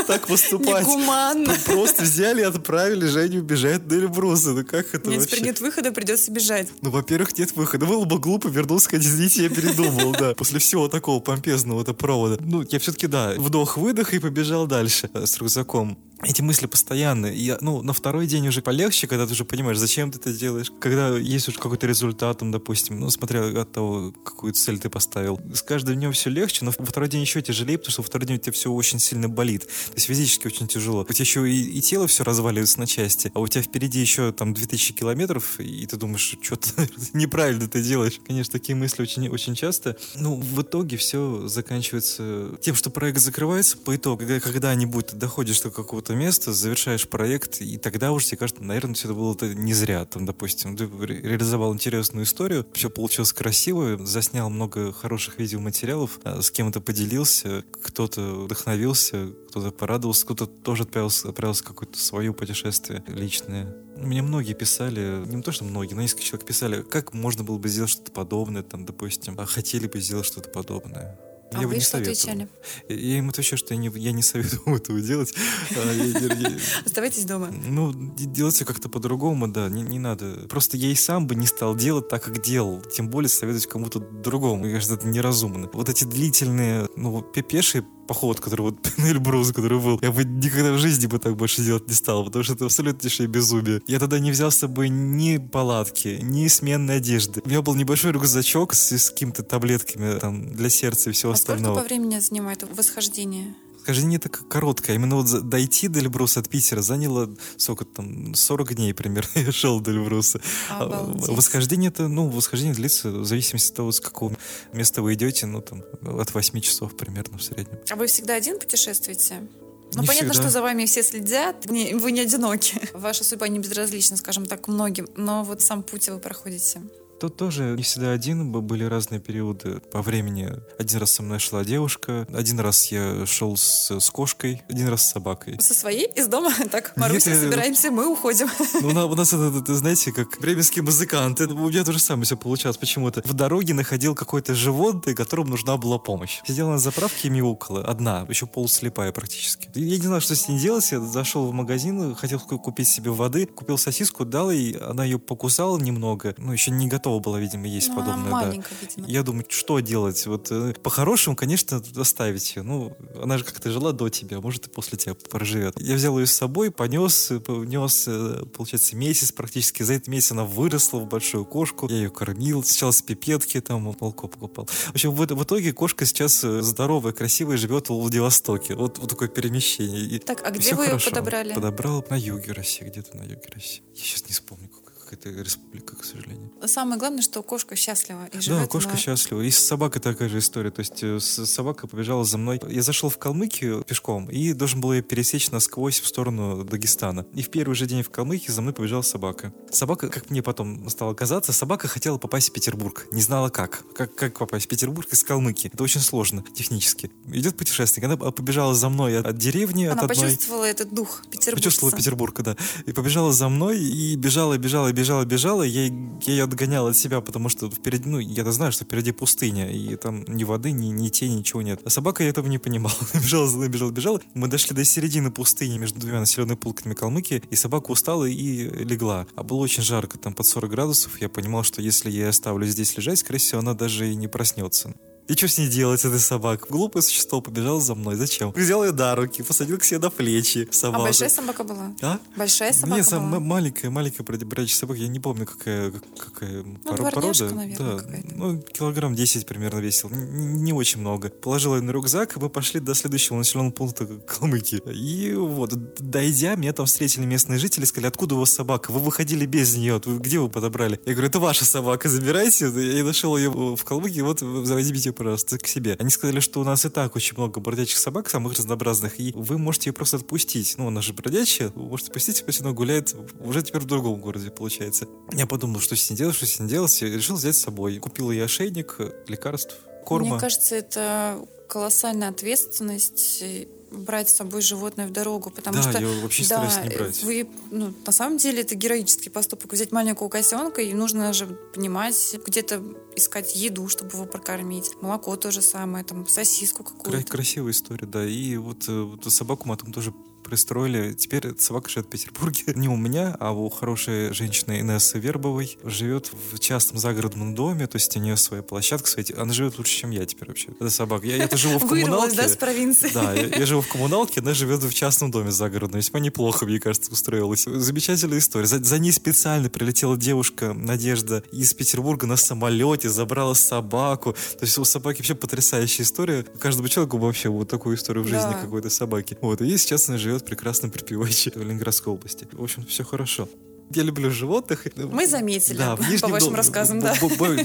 [0.07, 0.87] так поступать.
[0.87, 1.55] Негуманно.
[1.67, 4.53] Просто взяли отправили Женю бежать на Эльбруса.
[4.53, 5.41] Ну как это нет, вообще?
[5.41, 6.67] Нет выхода, придется бежать.
[6.81, 7.85] Ну, во-первых, нет выхода.
[7.85, 10.33] Было бы глупо вернуться, сказать, извините, я передумал, да.
[10.35, 12.37] После всего такого помпезного это провода.
[12.39, 17.35] Ну, я все-таки, да, вдох-выдох и побежал дальше э, с рюкзаком эти мысли постоянные.
[17.35, 20.71] И, ну, на второй день уже полегче, когда ты уже понимаешь, зачем ты это делаешь.
[20.79, 25.39] Когда есть уже какой-то результат, там, допустим, ну, смотря от того, какую цель ты поставил.
[25.53, 28.27] С каждым днем все легче, но во второй день еще тяжелее, потому что во второй
[28.27, 29.61] день у тебя все очень сильно болит.
[29.67, 31.05] То есть физически очень тяжело.
[31.07, 34.31] У тебя еще и, и тело все разваливается на части, а у тебя впереди еще
[34.33, 36.69] там 2000 километров, и ты думаешь, что-то
[37.13, 38.19] неправильно ты делаешь.
[38.25, 39.95] Конечно, такие мысли очень, очень часто.
[40.15, 45.71] Ну, в итоге все заканчивается тем, что проект закрывается по итогу, когда, когда-нибудь доходишь до
[45.71, 49.73] какого-то какое-то место, завершаешь проект, и тогда уже тебе кажется, наверное, все это было не
[49.73, 50.05] зря.
[50.05, 56.49] Там, допустим, ты реализовал интересную историю, все получилось красиво, заснял много хороших видеоматериалов, а, с
[56.49, 63.75] кем-то поделился, кто-то вдохновился, кто-то порадовался, кто-то тоже отправился, отправился в какое-то свое путешествие личное.
[63.95, 67.69] Мне многие писали, не то, что многие, но несколько человек писали, как можно было бы
[67.69, 71.19] сделать что-то подобное, там, допустим, а хотели бы сделать что-то подобное.
[71.51, 72.13] А я вы не что советовал.
[72.13, 72.47] отвечали?
[72.89, 75.33] Я им отвечаю, что я не, я не советую этого делать.
[75.75, 77.49] А, Оставайтесь дома.
[77.51, 80.47] Ну, делайте как-то по-другому, да, не, не надо.
[80.49, 82.81] Просто я и сам бы не стал делать так, как делал.
[82.81, 84.63] Тем более советовать кому-то другому.
[84.63, 85.69] Мне кажется, это неразумно.
[85.73, 90.73] Вот эти длительные, ну, пешие поход, который вот на Эльбрус, который был, я бы никогда
[90.73, 93.81] в жизни бы так больше делать не стал, потому что это абсолютнейшее безумие.
[93.87, 97.41] Я тогда не взял с собой ни палатки, ни сменной одежды.
[97.45, 101.35] У меня был небольшой рюкзачок с, с какими-то таблетками там, для сердца и всего а
[101.39, 101.73] остального.
[101.75, 103.55] сколько по времени занимает восхождение?
[103.85, 104.97] Хождение так короткое.
[104.97, 109.79] Именно вот дойти до Эльбруса от Питера заняло сколько там, 40 дней примерно я шел
[109.79, 110.41] до Эльбруса.
[110.69, 111.29] А, обалдеть.
[111.29, 114.35] Восхождение это, ну, восхождение длится в зависимости от того, с какого
[114.73, 117.79] места вы идете, ну, там, от 8 часов примерно в среднем.
[117.89, 119.47] А вы всегда один путешествуете?
[119.93, 120.43] Ну, Не понятно, всегда.
[120.43, 122.79] что за вами все следят, вы не одиноки.
[122.93, 126.81] Ваша судьба не безразлична, скажем так, многим, но вот сам путь вы проходите.
[127.19, 130.49] Тут тоже не всегда один, были разные периоды по времени.
[130.77, 135.05] Один раз со мной шла девушка, один раз я шел с, с кошкой, один раз
[135.05, 135.57] с собакой.
[135.59, 136.51] Со своей из дома?
[136.71, 138.47] Так, Маруся, Нет, я- собираемся, мы уходим.
[138.81, 141.47] Ну, у на- у нас это, это, знаете, как бременские музыканты.
[141.47, 143.21] У меня то же самое все получалось почему-то.
[143.25, 146.39] В дороге находил какое-то животное, которому нужна была помощь.
[146.47, 147.83] Сидела на заправке и мяукала.
[147.83, 149.69] Одна, еще полуслепая практически.
[149.75, 150.89] Я не знал, что с ней делать.
[150.91, 155.19] Я зашел в магазин, хотел ку- купить себе воды, купил сосиску, дал ей, она ее
[155.19, 156.33] покусала немного.
[156.37, 158.25] Ну, еще не готова была, видимо, есть Ну, подобное.
[158.25, 158.29] да.
[158.29, 159.07] маленькая, видимо.
[159.07, 160.27] Я думаю, что делать?
[160.27, 162.61] Вот э, по-хорошему, конечно, оставить ее.
[162.61, 165.79] Ну, она же как-то жила до тебя, может, и после тебя проживет.
[165.81, 169.81] Я взял ее с собой, понес, э, понес, э, получается, месяц практически.
[169.81, 171.87] За этот месяц она выросла в большую кошку.
[171.89, 172.63] Я ее кормил.
[172.63, 174.65] Сначала с пипетки, там, молоко покупал.
[174.65, 178.75] В общем, в, в итоге кошка сейчас здоровая, красивая, живет в Владивостоке.
[178.75, 180.01] Вот, вот такое перемещение.
[180.01, 181.09] И Так, а где вы ее хорошо.
[181.11, 181.53] подобрали?
[181.53, 183.81] Подобрал на юге России, где-то на юге России.
[183.95, 184.67] Я сейчас не вспомню,
[185.09, 186.51] какая-то республика, к сожалению.
[186.65, 189.41] Самое главное, что кошка счастлива и живет Да, кошка она- счастлива.
[189.41, 190.71] И с собакой такая же история.
[190.71, 192.59] То есть э, собака побежала за мной.
[192.69, 197.25] Я зашел в Калмыкию пешком и должен был ее пересечь насквозь в сторону Дагестана.
[197.33, 199.53] И в первый же день в Калмыкии за мной побежала собака.
[199.71, 203.07] Собака, как мне потом стало казаться, собака хотела попасть в Петербург.
[203.11, 203.83] Не знала как.
[203.95, 205.69] Как, как попасть в Петербург из Калмыкии.
[205.73, 207.11] Это очень сложно технически.
[207.31, 208.05] Идет путешественник.
[208.05, 210.25] Она побежала за мной от, от деревни, Она от одной.
[210.27, 211.57] почувствовала этот дух Петербурга.
[211.57, 212.55] Почувствовала Петербург, да.
[212.85, 215.63] И побежала за мной, и бежала, бежала, бежала, бежала.
[215.63, 215.91] Я, я
[216.25, 220.23] ее отгонял от себя, потому что впереди, ну, я-то знаю, что впереди пустыня, и там
[220.27, 221.81] ни воды, ни, ни тени, ничего нет.
[221.85, 222.95] А собака этого не понимала.
[223.13, 224.21] бежала бежала, бежала.
[224.33, 229.27] Мы дошли до середины пустыни между двумя населенными пунктами Калмыкии, и собака устала и легла.
[229.35, 231.21] А было очень жарко, там под 40 градусов.
[231.21, 234.93] Я понимал, что если я оставлю здесь лежать, скорее всего, она даже и не проснется.
[235.29, 236.67] И что с ней делать, этой собакой?
[236.69, 238.15] Глупое существо побежало за мной.
[238.15, 238.51] Зачем?
[238.51, 240.67] Взял ее на руки, посадил к себе на плечи.
[240.69, 241.03] А Собаку.
[241.03, 241.93] большая собака была?
[242.01, 242.19] А?
[242.35, 243.39] Большая собака Нет, сам- была?
[243.39, 244.99] маленькая, маленькая бродя- бродячая собака.
[244.99, 247.55] Я не помню, какая, как- какая поро- дворняжка, порода.
[247.55, 250.09] наверное, да, ну, килограмм 10 примерно весил.
[250.09, 251.29] Н- Не очень много.
[251.29, 254.81] Положил ее на рюкзак, и мы пошли до следующего населенного пункта Калмыкии.
[254.93, 258.91] И вот, дойдя, меня там встретили местные жители, сказали, откуда у вас собака?
[258.91, 260.99] Вы выходили без нее, вы- где вы подобрали?
[261.05, 262.65] Я говорю, это ваша собака, забирайте.
[262.65, 265.97] Я нашел ее в Калмыкии, вот возьмите ее, пожалуйста, к себе.
[265.99, 269.57] Они сказали, что у нас и так очень много бродячих собак, самых разнообразных, и вы
[269.57, 270.75] можете ее просто отпустить.
[270.77, 274.49] Ну, она же бродячая, вы можете отпустить, пусть она гуляет уже теперь в другом городе,
[274.49, 275.07] получается.
[275.33, 277.97] Я подумал, что с ней делать, что с ней делать, и решил взять с собой.
[277.97, 280.29] Купил ей ошейник, э, лекарств, корма.
[280.31, 283.43] Мне кажется, это колоссальная ответственность
[283.91, 287.23] брать с собой животное в дорогу, потому Да, что я вообще стараюсь не брать.
[287.23, 292.35] вы, ну, на самом деле это героический поступок взять маленького котенка и нужно же понимать
[292.45, 292.81] где-то
[293.15, 297.23] искать еду, чтобы его прокормить, молоко то же самое, там сосиску какую-то.
[297.31, 298.25] красивая история, да.
[298.25, 300.13] И вот, э, вот собаку мы там тоже
[300.49, 301.13] пристроили.
[301.13, 302.63] Теперь эта собака живет в Петербурге.
[302.75, 305.77] Не у меня, а у хорошей женщины Инессы Вербовой.
[305.83, 309.25] Живет в частном загородном доме, то есть у нее своя площадка, своя...
[309.37, 310.69] Она живет лучше, чем я теперь вообще.
[310.79, 311.27] Это собака.
[311.27, 312.35] Я, я-то живу в Вырвалась, коммуналке.
[312.37, 313.11] да, с провинции?
[313.13, 315.99] Да, я, я живу в коммуналке, она живет в частном доме загородном.
[315.99, 317.65] Весьма неплохо, мне кажется, устроилась.
[317.65, 318.65] Замечательная история.
[318.65, 324.33] За, за ней специально прилетела девушка Надежда из Петербурга на самолете, забрала собаку.
[324.33, 326.43] То есть у собаки вообще потрясающая история.
[326.59, 328.59] Каждому человеку вообще вот такую историю в жизни Да.
[328.59, 329.37] какой-то собаки.
[329.41, 332.47] Вот, и сейчас она живет прекрасно припеваючи в Ленинградской области.
[332.51, 333.47] В общем, все хорошо.
[333.91, 334.85] Я люблю животных.
[334.97, 337.15] Мы заметили Да, в по Нижнем вашим Нов- рассказам, да.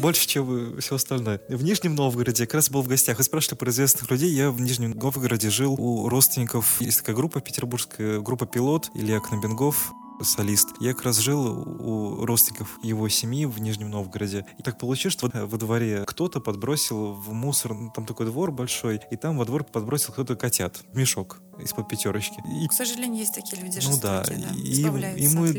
[0.00, 1.40] Больше, чем все остальное.
[1.50, 3.18] В Нижнем Новгороде как раз был в гостях.
[3.18, 4.30] Вы спрашивали про известных людей.
[4.30, 6.80] Я в Нижнем Новгороде жил у родственников.
[6.80, 10.68] Есть такая группа петербургская, группа «Пилот», Илья Кнобенгов солист.
[10.81, 11.46] Я как раз жил
[11.81, 14.46] у родственников его семьи в Нижнем Новгороде.
[14.59, 18.50] И так получилось, что во- во дворе кто-то подбросил в мусор, ну, там такой двор
[18.53, 21.40] большой, и там во двор подбросил кто-то котят в мешок.
[21.61, 22.35] из-под пятерочки.
[22.64, 24.83] И, К сожалению, есть такие люди ну да, да, и,
[25.24, 25.53] и мы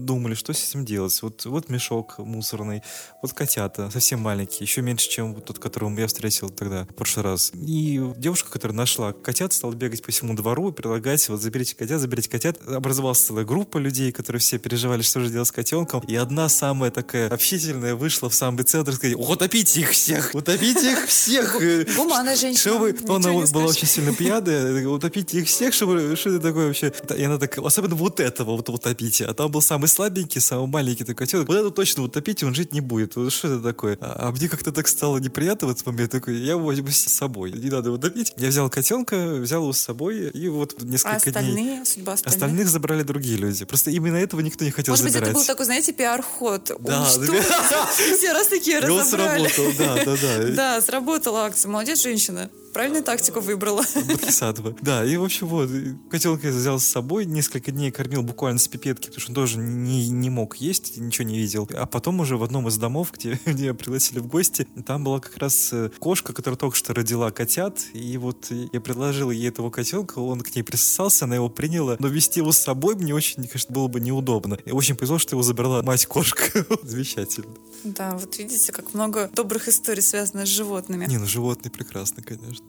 [0.00, 1.20] думали, что с этим делать.
[1.20, 2.82] Вот, вот мешок мусорный,
[3.20, 7.52] вот котята, совсем маленькие, еще меньше, чем тот, которого я встретил тогда в прошлый раз.
[7.54, 12.00] И девушка, которая нашла котят, стала бегать по всему двору и предлагать, вот заберите котят,
[12.00, 12.66] заберите котят.
[12.66, 16.00] Образовалась целая группа людей, которые все переживали, что же делать с котенком.
[16.06, 20.92] И одна самая такая общительная вышла в самый центр и сказала, утопите их всех, утопите
[20.92, 21.56] их всех.
[21.96, 22.74] Гуманная женщина.
[22.74, 26.92] Чтобы, она была очень сильно пьяная, утопите их всех, чтобы, что это такое вообще?
[27.16, 29.24] И она так, особенно вот этого вот утопите.
[29.24, 31.48] А там был самый слабенький, самый маленький такой котенок.
[31.48, 33.16] Вот это точно утопите, он жить не будет.
[33.16, 33.98] Вот что это такое?
[34.00, 36.10] А, а мне как-то так стало неприятно в этот момент.
[36.10, 37.52] Такой, я возьму с собой.
[37.52, 38.32] Не надо его утопить.
[38.36, 41.40] Я взял котенка, взял его с собой, и вот А несколько дней...
[41.40, 42.34] остальные, судьба остальных?
[42.34, 43.64] Остальных забрали другие люди.
[43.64, 45.30] Просто именно этого никто не хотел Может быть, забирать.
[45.30, 46.72] это был такой, знаете, пиар-ход.
[46.80, 47.04] Да.
[47.06, 49.48] Все раз такие разобрали.
[49.48, 50.48] сработал, да, да, да.
[50.54, 51.68] Да, сработала акция.
[51.70, 52.50] Молодец, женщина.
[52.74, 53.84] Правильную тактику выбрала.
[53.94, 54.74] Бодхисаттва.
[54.82, 59.06] Да, и в общем вот, я взял с собой, несколько дней кормил буквально с пипетки,
[59.06, 61.70] потому что он тоже не, не мог есть, ничего не видел.
[61.72, 65.36] А потом уже в одном из домов, где меня пригласили в гости, там была как
[65.36, 70.18] раз э, кошка, которая только что родила котят, и вот я предложил ей этого котенка,
[70.18, 73.72] он к ней присосался, она его приняла, но вести его с собой мне очень, конечно,
[73.72, 74.58] было бы неудобно.
[74.64, 76.66] И очень повезло, что его забрала мать-кошка.
[76.82, 77.54] Замечательно.
[77.84, 81.06] Да, вот видите, как много добрых историй связано с животными.
[81.06, 82.63] Не, ну животные прекрасны, конечно.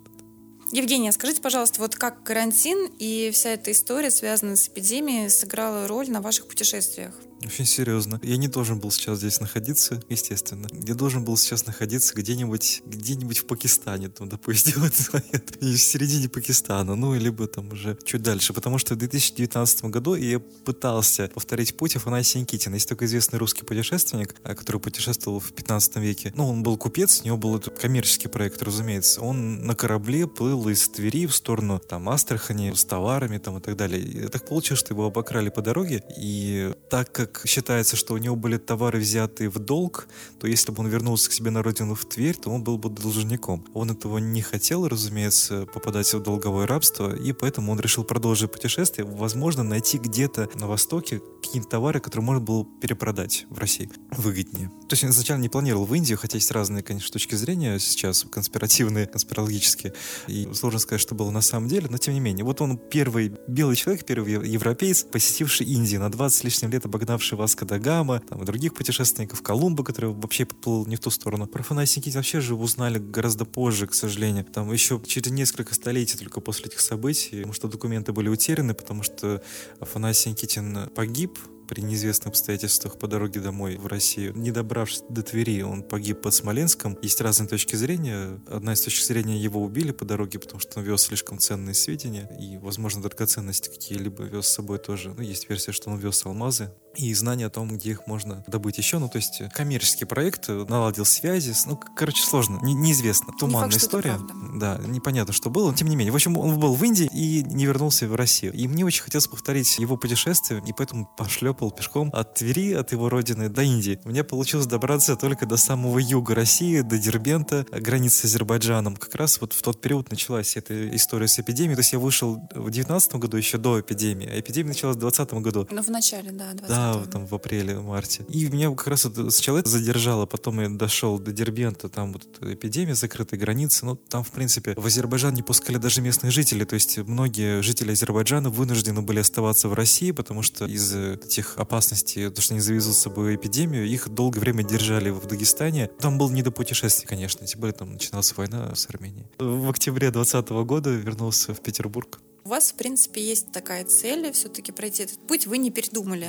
[0.72, 6.10] Евгения, скажите, пожалуйста, вот как карантин и вся эта история, связанная с эпидемией, сыграла роль
[6.10, 7.14] на ваших путешествиях?
[7.46, 8.20] Очень серьезно.
[8.24, 10.68] Я не должен был сейчас здесь находиться, естественно.
[10.72, 14.84] Я должен был сейчас находиться где-нибудь, где-нибудь в Пакистане, там, допустим,
[15.62, 20.16] и в середине Пакистана, ну, либо там уже чуть дальше, потому что в 2019 году
[20.16, 22.76] я пытался повторить путь Афанасия Никитина.
[22.76, 26.34] Есть такой известный русский путешественник, а, который путешествовал в 15 веке.
[26.36, 29.22] Ну, он был купец, у него был этот коммерческий проект, разумеется.
[29.22, 33.76] Он на корабле плыл из Твери в сторону там Астрахани с товарами там и так
[33.76, 34.02] далее.
[34.02, 38.36] И так получилось, что его обокрали по дороге, и так как считается, что у него
[38.36, 40.08] были товары взятые в долг,
[40.40, 42.90] то если бы он вернулся к себе на родину в Тверь, то он был бы
[42.90, 43.66] должником.
[43.74, 49.06] Он этого не хотел, разумеется, попадать в долговое рабство, и поэтому он решил продолжить путешествие,
[49.06, 54.70] возможно, найти где-то на Востоке какие-то товары, которые можно было перепродать в России выгоднее.
[54.88, 58.26] То есть он изначально не планировал в Индию, хотя есть разные, конечно, точки зрения сейчас,
[58.30, 59.94] конспиративные, конспирологические,
[60.28, 62.46] и сложно сказать, что было на самом деле, но тем не менее.
[62.46, 66.86] Вот он первый белый человек, первый ев- европеец, посетивший Индию, на 20 с лишним лет
[66.86, 71.48] обогнавший Васко да там, и других путешественников, Колумба, который вообще поплыл не в ту сторону.
[71.48, 74.46] Про Афанасия Никитина вообще же узнали гораздо позже, к сожалению.
[74.46, 79.02] Там еще через несколько столетий только после этих событий, потому что документы были утеряны, потому
[79.02, 79.42] что
[79.80, 84.34] Афанасий Никитин погиб при неизвестных обстоятельствах по дороге домой в Россию.
[84.36, 86.98] Не добравшись до Твери, он погиб под Смоленском.
[87.02, 88.40] Есть разные точки зрения.
[88.48, 92.30] Одна из точек зрения его убили по дороге, потому что он вез слишком ценные сведения
[92.40, 95.14] и, возможно, драгоценности какие-либо вез с собой тоже.
[95.16, 98.78] Ну, есть версия, что он вез алмазы и знания о том, где их можно добыть
[98.78, 99.00] еще.
[99.00, 101.52] Ну, то есть коммерческий проект, э, наладил связи.
[101.52, 103.34] с- Ну, короче, сложно, не- неизвестно.
[103.40, 104.60] Туманная факт, что это история.
[104.60, 106.12] Да, непонятно, что было, но тем не менее.
[106.12, 108.54] В общем, он был в Индии и не вернулся в Россию.
[108.54, 113.10] И мне очень хотелось повторить его путешествие, и поэтому пошлепал пешком от Твери, от его
[113.10, 114.00] родины, до Индии.
[114.06, 118.96] У меня получилось добраться только до самого юга России, до Дербента, границы с Азербайджаном.
[118.96, 121.76] Как раз вот в тот период началась эта история с эпидемией.
[121.76, 125.42] То есть я вышел в 19 году, еще до эпидемии, а эпидемия началась в 20
[125.42, 125.68] году.
[125.72, 128.26] Ну, в начале, да, 20 Да, вот там в апреле, марте.
[128.30, 132.26] И меня как раз вот сначала это задержало, потом я дошел до Дербента, там вот
[132.42, 133.86] эпидемия, закрытые границы.
[133.86, 136.66] Ну, там, в принципе, в Азербайджан не пускали даже местные жители.
[136.66, 142.30] То есть многие жители Азербайджана вынуждены были оставаться в России, потому что из этих опасностей,
[142.30, 145.90] то, что они завезут с собой эпидемию, их долгое время держали в Дагестане.
[146.00, 149.28] Там был не до путешествий, конечно, тем более там начиналась война с Арменией.
[149.40, 152.20] В октябре 2020 года вернулся в Петербург.
[152.46, 155.48] У вас, в принципе, есть такая цель все-таки пройти этот путь.
[155.48, 156.28] Вы не передумали.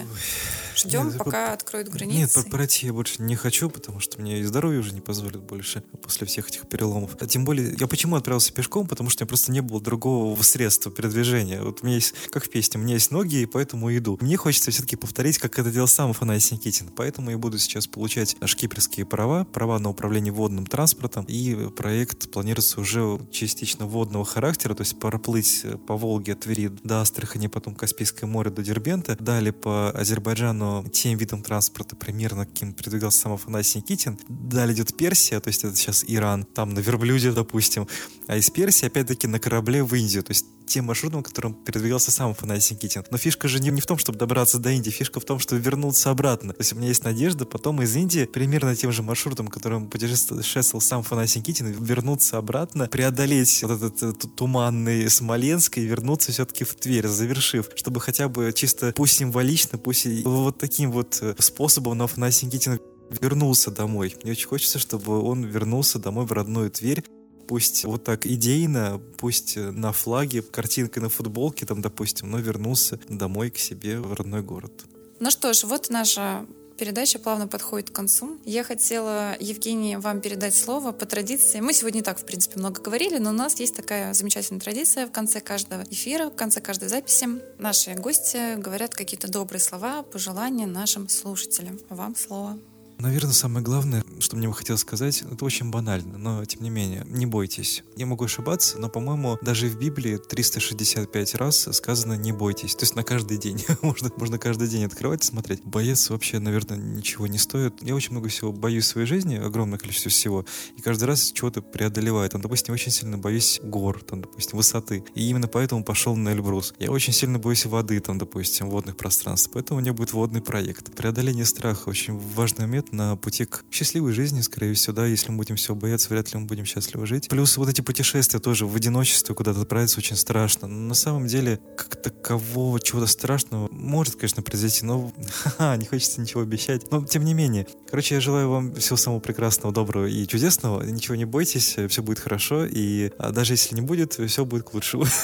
[0.75, 2.43] Ждем, Нет, пока по- откроют Нет, границы.
[2.43, 5.83] по- пройти я больше не хочу, потому что мне и здоровье уже не позволит больше
[6.03, 7.19] после всех этих переломов.
[7.21, 8.87] А тем более, я почему отправился пешком?
[8.87, 11.61] Потому что у меня просто не было другого средства передвижения.
[11.63, 14.17] Вот у меня есть, как в песне, у меня есть ноги, и поэтому иду.
[14.23, 16.89] Мне хочется все-таки повторить, как это делал сам Афанасий Никитин.
[16.97, 22.81] Поэтому я буду сейчас получать шкиперские права, права на управление водным транспортом, и проект планируется
[22.81, 27.75] уже частично водного характера, то есть проплыть э, по Волге от Твери до Астрахани, потом
[27.75, 33.81] Каспийское море до Дербента, далее по Азербайджану тем видом транспорта, примерно каким передвигался сам Афанасий
[33.81, 34.19] Никитин.
[34.29, 37.89] Далее идет Персия, то есть это сейчас Иран, там на верблюде, допустим,
[38.27, 42.31] а из Персии опять-таки на корабле в Индию, то есть тем маршрутом, которым передвигался сам
[42.31, 43.05] Афанасий Никитин.
[43.11, 45.61] Но фишка же не, не в том, чтобы добраться до Индии, фишка в том, чтобы
[45.61, 46.53] вернуться обратно.
[46.53, 50.81] То есть у меня есть надежда потом из Индии примерно тем же маршрутом, которым путешествовал
[50.81, 56.75] сам Афанасий Никитин, вернуться обратно, преодолеть вот этот, этот туманный Смоленск и вернуться все-таки в
[56.75, 61.99] Тверь, завершив, чтобы хотя бы чисто, пусть символично, пусть и вот таким вот э, способом
[61.99, 62.81] на Афанасий Никитин
[63.21, 64.15] вернулся домой.
[64.23, 67.05] Мне очень хочется, чтобы он вернулся домой в родную Тверь,
[67.49, 73.51] пусть вот так идейно, пусть на флаге, картинкой на футболке, там, допустим, но вернулся домой
[73.51, 74.73] к себе в родной город.
[75.21, 78.39] Ну что ж, вот наша передача плавно подходит к концу.
[78.45, 81.61] Я хотела, Евгений, вам передать слово по традиции.
[81.61, 85.07] Мы сегодня и так, в принципе, много говорили, но у нас есть такая замечательная традиция
[85.07, 87.27] в конце каждого эфира, в конце каждой записи.
[87.59, 91.81] Наши гости говорят какие-то добрые слова, пожелания нашим слушателям.
[91.89, 92.59] Вам слово.
[92.99, 97.05] Наверное, самое главное, что мне бы хотелось сказать, это очень банально, но тем не менее,
[97.07, 97.85] не бойтесь.
[97.95, 102.75] Я могу ошибаться, но, по-моему, даже в Библии 365 раз сказано «не бойтесь».
[102.75, 103.63] То есть на каждый день.
[103.83, 105.63] можно, можно каждый день открывать и смотреть.
[105.63, 107.75] Боец вообще, наверное, ничего не стоит.
[107.83, 111.61] Я очень много всего боюсь в своей жизни, огромное количество всего, и каждый раз чего-то
[111.61, 112.31] преодолеваю.
[112.31, 115.05] Там, допустим, очень сильно боюсь гор, там, допустим, высоты.
[115.15, 116.73] И именно поэтому пошел на Эльбрус.
[116.79, 119.51] Я очень сильно боюсь воды, там, допустим, водных пространств.
[119.53, 120.95] Поэтому у меня будет водный проект.
[120.97, 125.31] Преодоление страха очень важный момент лет на пути к счастливой жизни, скорее всего, да, если
[125.31, 127.29] мы будем всего бояться, вряд ли мы будем счастливо жить.
[127.29, 130.69] Плюс вот эти путешествия тоже в одиночестве куда-то отправиться очень страшно.
[130.69, 135.13] Но на самом деле, как такового чего-то страшного может, конечно, произойти, но
[135.43, 136.91] ха-ха, не хочется ничего обещать.
[136.91, 137.67] Но тем не менее.
[137.91, 140.83] Короче, я желаю вам всего самого прекрасного, доброго и чудесного.
[140.83, 142.67] Ничего не бойтесь, все будет хорошо.
[142.67, 145.05] И а даже если не будет, все будет к лучшему.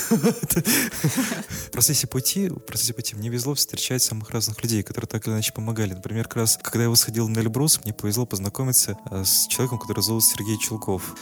[1.62, 5.34] В процессе пути, в процессе пути мне везло встречать самых разных людей, которые так или
[5.34, 5.94] иначе помогали.
[5.94, 10.02] Например, как раз, когда я восходил на Эльбрус, мне повезло познакомиться э, с человеком, который
[10.02, 11.14] зовут Сергей Чулков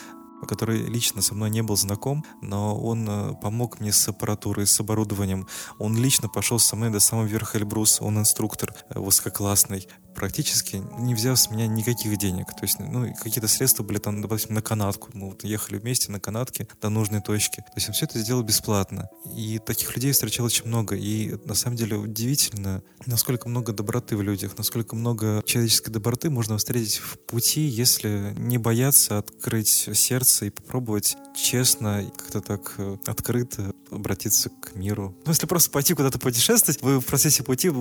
[0.48, 4.80] который лично со мной не был знаком, но он э, помог мне с аппаратурой, с
[4.80, 5.46] оборудованием.
[5.78, 9.86] Он лично пошел со мной до самого верха Эльбрус, он инструктор э, высококлассный
[10.20, 12.48] практически не взяв с меня никаких денег.
[12.48, 15.08] То есть, ну, какие-то средства были там, допустим, на канатку.
[15.14, 17.60] Мы вот ехали вместе на канатке до нужной точки.
[17.60, 19.08] То есть он все это сделал бесплатно.
[19.34, 20.94] И таких людей встречал очень много.
[20.94, 26.58] И на самом деле удивительно, насколько много доброты в людях, насколько много человеческой доброты можно
[26.58, 33.72] встретить в пути, если не бояться открыть сердце и попробовать честно, как-то так э, открыто
[33.90, 35.16] обратиться к миру.
[35.24, 37.72] Ну, если просто пойти куда-то путешествовать, вы в процессе пути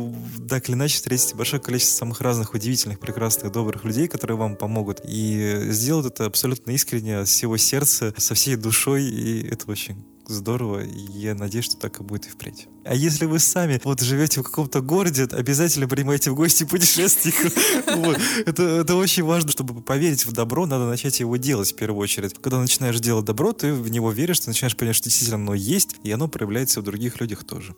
[0.48, 5.02] так или иначе встретите большое количество самых разных удивительных, прекрасных, добрых людей, которые вам помогут.
[5.04, 10.84] И сделают это абсолютно искренне, от всего сердца, со всей душой, и это очень здорово,
[10.84, 12.68] и я надеюсь, что так и будет и впредь.
[12.86, 17.54] А если вы сами вот живете в каком-то городе, обязательно принимайте в гости путешественников.
[18.46, 22.34] Это, это очень важно, чтобы поверить в добро, надо начать его делать в первую очередь.
[22.36, 25.96] Когда начинаешь делать добро, ты в него веришь, ты начинаешь понимать, что действительно оно есть,
[26.04, 27.76] и оно проявляется в других людях тоже.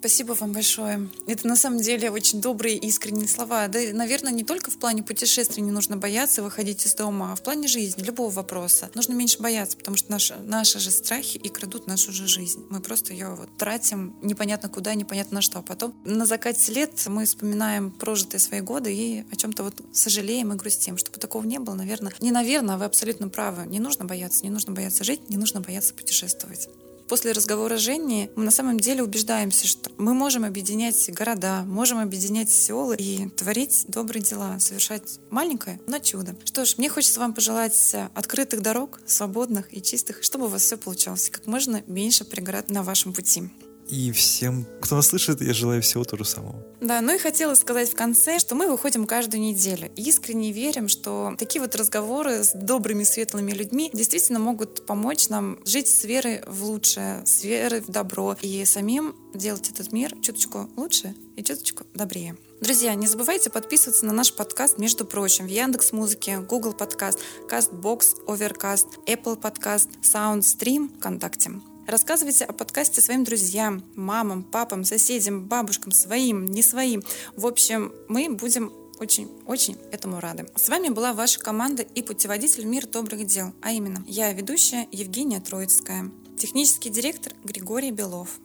[0.00, 1.10] Спасибо вам большое.
[1.26, 3.68] Это на самом деле очень добрые искренние слова.
[3.68, 7.42] Да, наверное, не только в плане путешествий не нужно бояться выходить из дома, а в
[7.42, 8.88] плане жизни, любого вопроса.
[8.94, 12.64] Нужно меньше бояться, потому что наши, наши же страхи и крадут нашу же жизнь.
[12.70, 15.58] Мы просто ее вот тратим непонятно куда, непонятно на что.
[15.58, 20.50] А потом на закате лет мы вспоминаем прожитые свои годы и о чем-то вот сожалеем
[20.54, 20.96] и грустим.
[20.96, 22.14] Чтобы такого не было, наверное.
[22.20, 23.66] Не наверное, вы абсолютно правы.
[23.66, 26.70] Не нужно бояться, не нужно бояться жить, не нужно бояться путешествовать
[27.10, 31.98] после разговора с Женей мы на самом деле убеждаемся, что мы можем объединять города, можем
[31.98, 36.36] объединять села и творить добрые дела, совершать маленькое, но чудо.
[36.44, 40.76] Что ж, мне хочется вам пожелать открытых дорог, свободных и чистых, чтобы у вас все
[40.76, 43.50] получалось, как можно меньше преград на вашем пути.
[43.90, 46.64] И всем, кто нас слышит, я желаю всего того же самого.
[46.80, 49.90] Да, ну и хотела сказать в конце, что мы выходим каждую неделю.
[49.96, 55.88] Искренне верим, что такие вот разговоры с добрыми, светлыми людьми действительно могут помочь нам жить
[55.88, 61.14] с верой в лучшее, с верой в добро и самим делать этот мир чуточку лучше
[61.36, 62.36] и чуточку добрее.
[62.60, 67.18] Друзья, не забывайте подписываться на наш подкаст, между прочим, в Яндекс Музыке, Google Подкаст,
[67.50, 71.52] Castbox, Overcast, Apple Подкаст, SoundStream, ВКонтакте.
[71.90, 77.02] Рассказывайте о подкасте своим друзьям, мамам, папам, соседям, бабушкам, своим, не своим.
[77.34, 80.46] В общем, мы будем очень-очень этому рады.
[80.54, 84.86] С вами была ваша команда и путеводитель в мир добрых дел, а именно я ведущая
[84.92, 88.38] Евгения Троицкая, технический директор Григорий Белов,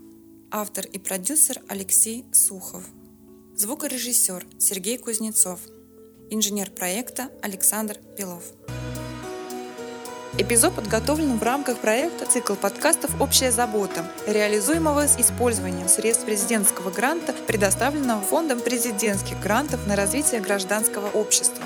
[0.49, 2.83] автор и продюсер Алексей Сухов,
[3.55, 5.59] звукорежиссер Сергей Кузнецов,
[6.31, 8.43] инженер проекта Александр Белов.
[10.37, 17.33] Эпизод подготовлен в рамках проекта «Цикл подкастов «Общая забота», реализуемого с использованием средств президентского гранта,
[17.47, 21.63] предоставленного Фондом президентских грантов на развитие гражданского общества.